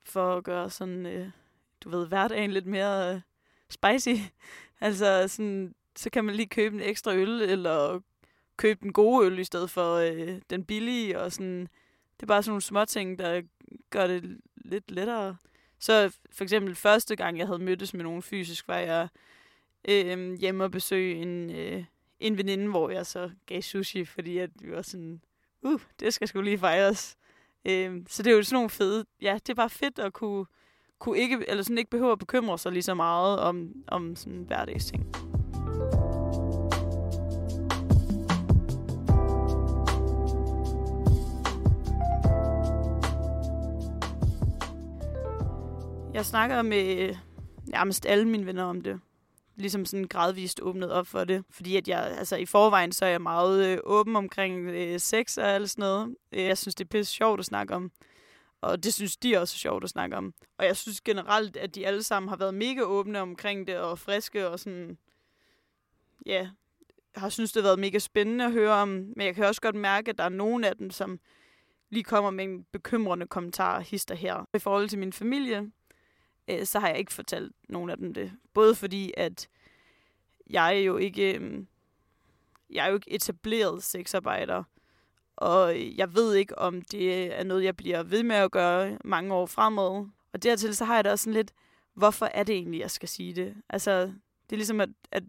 for 0.04 0.37
at 0.37 0.45
gøre 0.45 0.71
sådan, 0.71 1.07
øh, 1.07 1.30
du 1.85 1.90
ved, 1.90 2.07
hverdagen 2.07 2.50
lidt 2.50 2.66
mere 2.66 3.14
øh, 3.14 3.21
spicy. 3.69 4.23
altså 4.80 5.28
sådan, 5.28 5.75
så 5.97 6.11
kan 6.11 6.25
man 6.25 6.35
lige 6.35 6.49
købe 6.49 6.75
en 6.75 6.83
ekstra 6.83 7.14
øl, 7.14 7.42
eller 7.42 8.00
købe 8.57 8.78
den 8.83 8.92
gode 8.92 9.26
øl 9.26 9.38
i 9.38 9.45
stedet 9.45 9.71
for 9.71 9.95
øh, 9.95 10.40
den 10.50 10.64
billige, 10.64 11.21
og 11.21 11.33
sådan. 11.33 11.61
Det 12.16 12.23
er 12.23 12.26
bare 12.26 12.42
sådan 12.42 12.50
nogle 12.50 12.62
små 12.62 12.85
ting, 12.85 13.19
der 13.19 13.42
gør 13.90 14.07
det 14.07 14.38
lidt 14.57 14.90
lettere. 14.90 15.37
Så 15.78 16.16
for 16.33 16.45
eksempel 16.45 16.75
første 16.75 17.16
gang, 17.16 17.38
jeg 17.38 17.47
havde 17.47 17.59
mødtes 17.59 17.95
med 17.95 18.02
nogen 18.02 18.23
fysisk, 18.23 18.69
var 18.69 18.78
jeg 18.78 19.09
øh, 19.88 20.33
hjemme 20.33 20.64
og 20.64 20.71
besøge 20.71 21.14
en, 21.14 21.50
øh, 21.50 21.85
en 22.21 22.38
veninde, 22.38 22.69
hvor 22.69 22.90
jeg 22.90 23.07
så 23.07 23.30
gav 23.47 23.62
sushi, 23.62 24.04
fordi 24.04 24.38
at 24.38 24.50
vi 24.61 24.73
var 24.73 24.83
sådan, 24.83 25.21
uh, 25.62 25.80
det 26.00 26.14
skal 26.14 26.28
sgu 26.28 26.40
lige 26.40 26.59
fejres. 26.59 27.16
Øh, 27.64 28.02
så 28.09 28.23
det 28.23 28.33
er 28.33 28.37
jo 28.37 28.43
sådan 28.43 28.57
nogle 28.57 28.71
fede, 28.71 29.05
ja, 29.23 29.35
det 29.35 29.49
er 29.49 29.55
bare 29.55 29.71
fedt 29.71 29.99
at 29.99 30.12
kunne, 30.12 30.47
kunne 30.99 31.19
ikke, 31.19 31.45
eller 31.49 31.62
sådan 31.62 31.79
ikke 31.79 31.90
behøve 31.90 32.12
at 32.12 32.19
bekymre 32.19 32.59
sig 32.59 32.73
lige 32.73 32.83
så 32.83 32.95
meget 32.95 33.38
om, 33.38 33.73
om 33.88 34.17
sådan 34.17 34.45
hverdagsting. 34.47 35.07
Jeg 46.14 46.26
snakker 46.26 46.62
med 46.62 47.09
øh, 47.09 47.17
nærmest 47.67 48.07
alle 48.07 48.29
mine 48.29 48.47
venner 48.47 48.64
om 48.64 48.81
det. 48.81 49.00
Ligesom 49.61 49.85
sådan 49.85 50.09
gradvist 50.09 50.61
åbnet 50.62 50.93
op 50.93 51.07
for 51.07 51.25
det. 51.25 51.45
Fordi 51.50 51.76
at 51.76 51.88
jeg, 51.88 52.14
altså 52.19 52.37
i 52.37 52.47
forvejen, 52.47 52.93
så 52.93 53.05
er 53.05 53.11
jeg 53.11 53.23
meget 53.23 53.67
øh, 53.67 53.79
åben 53.85 54.17
omkring 54.17 54.69
øh, 54.69 55.00
sex 55.00 55.38
og 55.38 55.49
alt 55.49 55.71
sådan 55.71 55.83
noget. 55.83 56.17
Øh, 56.33 56.45
jeg 56.45 56.59
synes, 56.59 56.75
det 56.75 56.85
er 56.85 56.88
pisse 56.88 57.12
sjovt 57.12 57.40
at 57.40 57.47
snakke 57.47 57.75
om. 57.75 57.93
Og 58.61 58.85
det 58.85 58.95
synes 58.95 59.17
de 59.17 59.37
også 59.37 59.55
er 59.55 59.59
sjovt 59.59 59.85
at 59.85 59.90
snakke 59.90 60.17
om. 60.17 60.35
Og 60.59 60.64
jeg 60.64 60.76
synes 60.76 61.00
generelt, 61.00 61.57
at 61.57 61.75
de 61.75 61.87
alle 61.87 62.02
sammen 62.02 62.29
har 62.29 62.37
været 62.37 62.55
mega 62.55 62.81
åbne 62.81 63.21
omkring 63.21 63.67
det, 63.67 63.76
og 63.79 63.99
friske 63.99 64.49
og 64.49 64.61
sådan... 64.61 64.99
Ja, 66.26 66.49
jeg 67.14 67.23
har 67.23 67.29
synes, 67.29 67.52
det 67.52 67.62
har 67.62 67.69
været 67.69 67.79
mega 67.79 67.99
spændende 67.99 68.45
at 68.45 68.52
høre 68.52 68.73
om. 68.73 68.88
Men 68.88 69.26
jeg 69.26 69.35
kan 69.35 69.45
også 69.45 69.61
godt 69.61 69.75
mærke, 69.75 70.11
at 70.11 70.19
der 70.19 70.25
er 70.25 70.29
nogen 70.29 70.64
af 70.64 70.76
dem, 70.76 70.90
som 70.90 71.21
lige 71.90 72.05
kommer 72.05 72.31
med 72.31 72.44
en 72.44 72.64
bekymrende 72.73 73.27
kommentar 73.27 73.81
hister 73.81 74.14
her. 74.14 74.49
I 74.55 74.59
forhold 74.59 74.88
til 74.88 74.99
min 74.99 75.12
familie, 75.12 75.70
øh, 76.48 76.66
så 76.66 76.79
har 76.79 76.88
jeg 76.88 76.98
ikke 76.98 77.12
fortalt 77.12 77.53
nogen 77.68 77.90
af 77.90 77.96
dem 77.96 78.14
det. 78.14 78.33
Både 78.55 78.74
fordi, 78.74 79.12
at 79.16 79.48
jeg 80.50 80.83
jo 80.87 80.96
ikke, 80.96 81.35
øh, 81.35 81.64
jeg 82.70 82.85
er 82.85 82.88
jo 82.88 82.94
ikke 82.94 83.12
etableret 83.12 83.83
sexarbejder, 83.83 84.64
og 85.37 85.76
jeg 85.96 86.14
ved 86.14 86.35
ikke, 86.35 86.59
om 86.59 86.83
det 86.83 87.38
er 87.40 87.44
noget, 87.44 87.64
jeg 87.64 87.76
bliver 87.76 88.03
ved 88.03 88.22
med 88.22 88.37
at 88.37 88.50
gøre 88.50 88.98
mange 89.05 89.35
år 89.35 89.46
fremad. 89.46 90.09
Og 90.33 90.42
dertil 90.42 90.76
så 90.76 90.85
har 90.85 90.94
jeg 90.94 91.05
da 91.05 91.11
også 91.11 91.22
sådan 91.22 91.35
lidt, 91.35 91.53
hvorfor 91.94 92.26
er 92.26 92.42
det 92.42 92.55
egentlig, 92.55 92.81
jeg 92.81 92.90
skal 92.90 93.09
sige 93.09 93.35
det? 93.35 93.55
Altså, 93.68 94.00
det 94.00 94.53
er 94.53 94.57
ligesom, 94.57 94.81
at, 94.81 94.88
at 95.11 95.22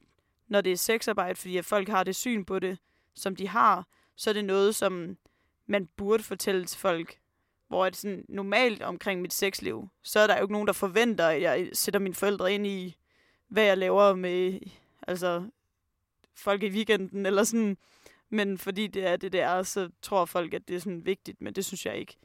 når 0.47 0.61
det 0.61 0.71
er 0.71 0.77
sexarbejde, 0.77 1.35
fordi 1.35 1.57
at 1.57 1.65
folk 1.65 1.89
har 1.89 2.03
det 2.03 2.15
syn 2.15 2.45
på 2.45 2.59
det, 2.59 2.77
som 3.15 3.35
de 3.35 3.47
har, 3.47 3.87
så 4.15 4.29
er 4.29 4.33
det 4.33 4.45
noget, 4.45 4.75
som 4.75 5.17
man 5.65 5.89
burde 5.97 6.23
fortælle 6.23 6.65
til 6.65 6.79
folk, 6.79 7.19
hvor 7.71 7.85
det 7.85 7.95
sådan 7.95 8.25
normalt 8.29 8.81
omkring 8.81 9.21
mit 9.21 9.33
sexliv, 9.33 9.89
så 10.03 10.19
er 10.19 10.27
der 10.27 10.37
jo 10.37 10.41
ikke 10.41 10.53
nogen, 10.53 10.67
der 10.67 10.73
forventer, 10.73 11.27
at 11.27 11.41
jeg 11.41 11.69
sætter 11.73 11.99
mine 11.99 12.15
forældre 12.15 12.53
ind 12.53 12.67
i, 12.67 12.95
hvad 13.47 13.63
jeg 13.63 13.77
laver 13.77 14.15
med 14.15 14.59
altså, 15.07 15.49
folk 16.35 16.63
i 16.63 16.69
weekenden, 16.69 17.25
eller 17.25 17.43
sådan. 17.43 17.77
Men 18.29 18.57
fordi 18.57 18.87
det 18.87 19.07
er 19.07 19.17
det, 19.17 19.33
der, 19.33 19.63
så 19.63 19.89
tror 20.01 20.25
folk, 20.25 20.53
at 20.53 20.67
det 20.67 20.75
er 20.75 20.79
sådan 20.79 21.05
vigtigt, 21.05 21.41
men 21.41 21.53
det 21.53 21.65
synes 21.65 21.85
jeg 21.85 21.97
ikke. 21.97 22.17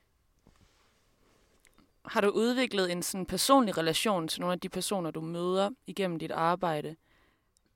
Har 2.05 2.21
du 2.21 2.29
udviklet 2.29 2.93
en 2.93 3.03
sådan 3.03 3.27
personlig 3.27 3.79
relation 3.79 4.29
til 4.29 4.41
nogle 4.41 4.53
af 4.53 4.61
de 4.61 4.69
personer, 4.69 5.11
du 5.11 5.21
møder 5.21 5.71
igennem 5.87 6.19
dit 6.19 6.31
arbejde? 6.31 6.97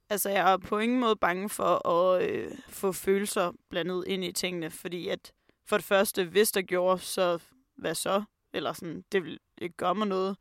Altså, 0.09 0.31
jeg 0.31 0.53
er 0.53 0.57
på 0.57 0.79
ingen 0.79 1.01
måde 1.01 1.17
bange 1.17 1.49
for 1.49 1.89
at 1.89 2.31
øh, 2.31 2.53
få 2.69 2.93
følelser 2.93 3.53
blandet 3.69 4.05
ind 4.07 4.25
i 4.25 4.33
tingene, 4.33 4.71
fordi 4.71 5.09
at 5.09 5.33
for 5.71 5.77
det 5.77 5.85
første, 5.85 6.25
hvis 6.25 6.53
der 6.53 6.63
gjorde, 6.63 6.99
så 6.99 7.39
hvad 7.81 7.95
så? 7.95 8.23
Eller 8.53 8.73
sådan, 8.73 9.05
det 9.13 9.25
vil 9.25 9.39
ikke 9.59 9.77
gøre 9.77 9.95
mig 9.95 10.07
noget. 10.07 10.37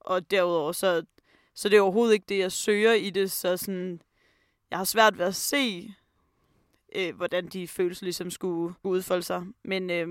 Og 0.00 0.30
derudover, 0.30 0.72
så, 0.72 1.04
så 1.54 1.68
det 1.68 1.76
er 1.76 1.80
overhovedet 1.80 2.14
ikke 2.14 2.26
det, 2.28 2.38
jeg 2.38 2.52
søger 2.52 2.92
i 2.92 3.10
det, 3.10 3.30
så 3.32 3.56
sådan, 3.56 4.00
jeg 4.70 4.78
har 4.78 4.84
svært 4.84 5.18
ved 5.18 5.24
at 5.24 5.34
se, 5.34 5.94
øh, 6.94 7.16
hvordan 7.16 7.48
de 7.48 7.68
følelser 7.68 8.04
ligesom 8.04 8.30
skulle 8.30 8.74
udfolde 8.82 9.22
sig. 9.22 9.46
Men, 9.62 9.90
øh, 9.90 10.08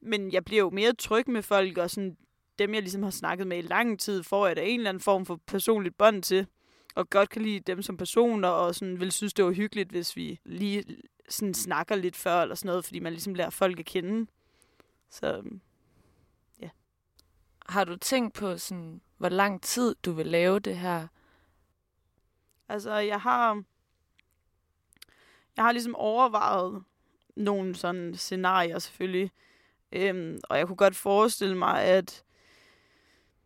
men 0.00 0.32
jeg 0.32 0.44
bliver 0.44 0.62
jo 0.62 0.70
mere 0.70 0.92
tryg 0.92 1.30
med 1.30 1.42
folk, 1.42 1.78
og 1.78 1.90
sådan, 1.90 2.16
dem, 2.58 2.74
jeg 2.74 2.82
ligesom 2.82 3.02
har 3.02 3.10
snakket 3.10 3.46
med 3.46 3.58
i 3.58 3.62
lang 3.62 4.00
tid, 4.00 4.22
får 4.22 4.46
jeg 4.46 4.56
da 4.56 4.62
en 4.64 4.80
eller 4.80 4.90
anden 4.90 5.00
form 5.00 5.26
for 5.26 5.40
personligt 5.46 5.98
bånd 5.98 6.22
til, 6.22 6.46
og 6.94 7.10
godt 7.10 7.30
kan 7.30 7.42
lide 7.42 7.60
dem 7.60 7.82
som 7.82 7.96
personer, 7.96 8.48
og 8.48 8.74
sådan 8.74 9.00
vil 9.00 9.12
synes, 9.12 9.34
det 9.34 9.44
var 9.44 9.50
hyggeligt, 9.50 9.90
hvis 9.90 10.16
vi 10.16 10.40
lige 10.44 10.84
sådan 11.28 11.54
snakker 11.54 11.94
lidt 11.94 12.16
før, 12.16 12.42
eller 12.42 12.54
sådan 12.54 12.68
noget, 12.68 12.84
fordi 12.84 12.98
man 12.98 13.12
ligesom 13.12 13.34
lærer 13.34 13.50
folk 13.50 13.78
at 13.78 13.86
kende. 13.86 14.30
Så 15.10 15.36
øhm, 15.36 15.60
har 17.68 17.84
du 17.84 17.96
tænkt 17.96 18.34
på, 18.34 18.58
sådan, 18.58 19.00
hvor 19.16 19.28
lang 19.28 19.62
tid 19.62 19.94
du 20.04 20.12
vil 20.12 20.26
lave 20.26 20.58
det 20.58 20.76
her? 20.76 21.06
Altså, 22.68 22.94
jeg 22.94 23.20
har... 23.20 23.62
Jeg 25.56 25.64
har 25.64 25.72
ligesom 25.72 25.94
overvejet 25.94 26.82
nogle 27.36 27.74
sådan 27.74 28.14
scenarier 28.14 28.78
selvfølgelig. 28.78 29.30
Øhm, 29.92 30.40
og 30.48 30.58
jeg 30.58 30.66
kunne 30.66 30.76
godt 30.76 30.96
forestille 30.96 31.56
mig, 31.56 31.82
at 31.82 32.24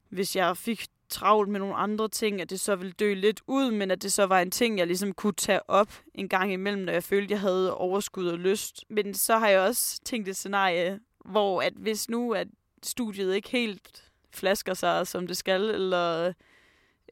hvis 0.08 0.36
jeg 0.36 0.56
fik 0.56 0.86
travlt 1.08 1.48
med 1.48 1.60
nogle 1.60 1.74
andre 1.74 2.08
ting, 2.08 2.40
at 2.40 2.50
det 2.50 2.60
så 2.60 2.76
ville 2.76 2.92
dø 2.92 3.14
lidt 3.14 3.40
ud, 3.46 3.70
men 3.70 3.90
at 3.90 4.02
det 4.02 4.12
så 4.12 4.26
var 4.26 4.40
en 4.40 4.50
ting, 4.50 4.78
jeg 4.78 4.86
ligesom 4.86 5.12
kunne 5.12 5.32
tage 5.32 5.70
op 5.70 5.92
en 6.14 6.28
gang 6.28 6.52
imellem, 6.52 6.82
når 6.82 6.92
jeg 6.92 7.04
følte, 7.04 7.32
jeg 7.32 7.40
havde 7.40 7.74
overskud 7.74 8.26
og 8.26 8.38
lyst. 8.38 8.84
Men 8.88 9.14
så 9.14 9.38
har 9.38 9.48
jeg 9.48 9.60
også 9.60 10.00
tænkt 10.04 10.28
et 10.28 10.36
scenarie, 10.36 11.00
hvor 11.24 11.62
at 11.62 11.72
hvis 11.72 12.08
nu 12.08 12.32
at 12.32 12.48
studiet 12.86 13.34
ikke 13.34 13.48
helt 13.48 14.12
flasker 14.30 14.74
sig, 14.74 15.06
som 15.06 15.26
det 15.26 15.36
skal, 15.36 15.62
eller 15.62 16.32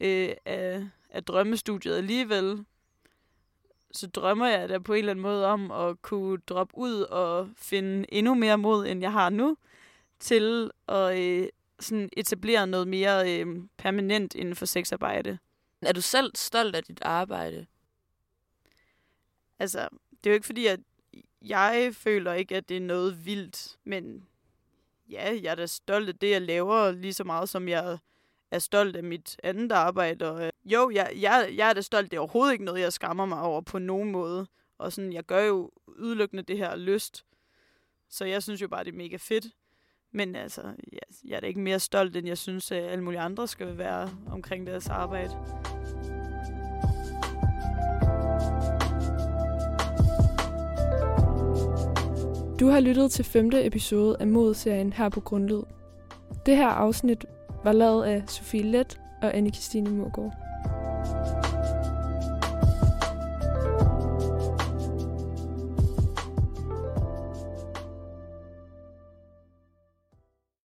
øh, 0.01 0.31
af, 0.45 0.89
af 1.11 1.25
drømmestudiet 1.25 1.97
alligevel, 1.97 2.65
så 3.93 4.07
drømmer 4.07 4.47
jeg 4.47 4.69
da 4.69 4.79
på 4.79 4.93
en 4.93 4.99
eller 4.99 5.11
anden 5.11 5.23
måde 5.23 5.47
om 5.47 5.71
at 5.71 6.03
kunne 6.03 6.39
droppe 6.39 6.79
ud 6.79 7.01
og 7.01 7.49
finde 7.57 8.07
endnu 8.09 8.35
mere 8.35 8.59
mod, 8.59 8.87
end 8.87 9.01
jeg 9.01 9.13
har 9.13 9.31
nu, 9.31 9.57
til 10.19 10.71
at 10.89 11.19
øh, 11.19 11.49
sådan 11.81 12.09
etablere 12.17 12.67
noget 12.67 12.89
mere 12.89 13.41
øh, 13.41 13.47
permanent 13.77 14.35
inden 14.35 14.57
for 14.57 14.67
sexarbejde. 14.67 15.39
Er 15.83 15.93
du 15.93 16.01
selv 16.01 16.31
stolt 16.35 16.77
af 16.77 16.85
dit 16.85 17.03
arbejde? 17.03 17.67
Altså, 19.59 19.89
det 20.11 20.27
er 20.27 20.31
jo 20.31 20.35
ikke 20.35 20.47
fordi, 20.47 20.67
at 20.67 20.81
jeg 21.43 21.91
føler 21.93 22.33
ikke, 22.33 22.57
at 22.57 22.69
det 22.69 22.77
er 22.77 22.81
noget 22.81 23.27
vildt, 23.27 23.79
men 23.85 24.25
ja, 25.11 25.38
jeg 25.43 25.51
er 25.51 25.55
da 25.55 25.67
stolt 25.67 26.09
af 26.09 26.14
det, 26.14 26.31
jeg 26.31 26.43
laver, 26.43 26.93
lige 26.93 27.14
så 27.14 27.25
meget 27.25 27.49
som 27.49 27.69
jeg 27.69 27.99
er 28.51 28.59
stolt 28.59 28.97
af 28.97 29.05
mit 29.05 29.37
andet 29.43 29.73
arbejde. 29.73 30.31
Og, 30.31 30.45
øh, 30.45 30.51
jo, 30.64 30.90
jeg, 30.90 31.12
jeg, 31.21 31.51
jeg 31.57 31.69
er 31.69 31.73
da 31.73 31.81
stolt. 31.81 32.11
Det 32.11 32.17
er 32.17 32.21
overhovedet 32.21 32.53
ikke 32.53 32.64
noget, 32.64 32.81
jeg 32.81 32.93
skammer 32.93 33.27
mig 33.27 33.40
over 33.40 33.61
på 33.61 33.79
nogen 33.79 34.12
måde. 34.12 34.47
Og 34.79 34.93
sådan, 34.93 35.12
jeg 35.12 35.25
gør 35.25 35.43
jo 35.43 35.71
udelukkende 35.87 36.43
det 36.43 36.59
her 36.59 36.77
lyst. 36.77 37.25
Så 38.09 38.25
jeg 38.25 38.43
synes 38.43 38.62
jo 38.62 38.69
bare, 38.69 38.85
det 38.85 38.93
er 38.93 38.97
mega 38.97 39.17
fedt. 39.17 39.47
Men 40.12 40.37
altså, 40.37 40.62
jeg, 40.93 41.01
jeg 41.25 41.37
er 41.37 41.40
da 41.40 41.47
ikke 41.47 41.61
mere 41.61 41.81
stolt, 41.81 42.17
end 42.17 42.27
jeg 42.27 42.38
synes, 42.38 42.73
at 42.73 42.85
alle 42.85 43.05
mulige 43.05 43.21
andre 43.21 43.49
skal 43.49 43.79
være 43.79 44.11
omkring 44.31 44.67
deres 44.67 44.88
arbejde. 44.88 45.74
Du 52.61 52.67
har 52.67 52.81
lyttet 52.81 53.11
til 53.11 53.25
femte 53.25 53.67
episode 53.67 54.17
af 54.21 54.27
Mod-serien 54.27 54.93
her 54.93 55.09
på 55.09 55.21
Grundlyd. 55.21 55.62
Det 56.47 56.57
her 56.57 56.69
afsnit 56.69 57.25
var 57.64 57.73
lavet 57.73 58.05
af 58.05 58.23
Sofie 58.27 58.62
Let 58.62 59.01
og 59.23 59.35
Anne-Kristine 59.35 59.90
Murgaard. 59.90 60.44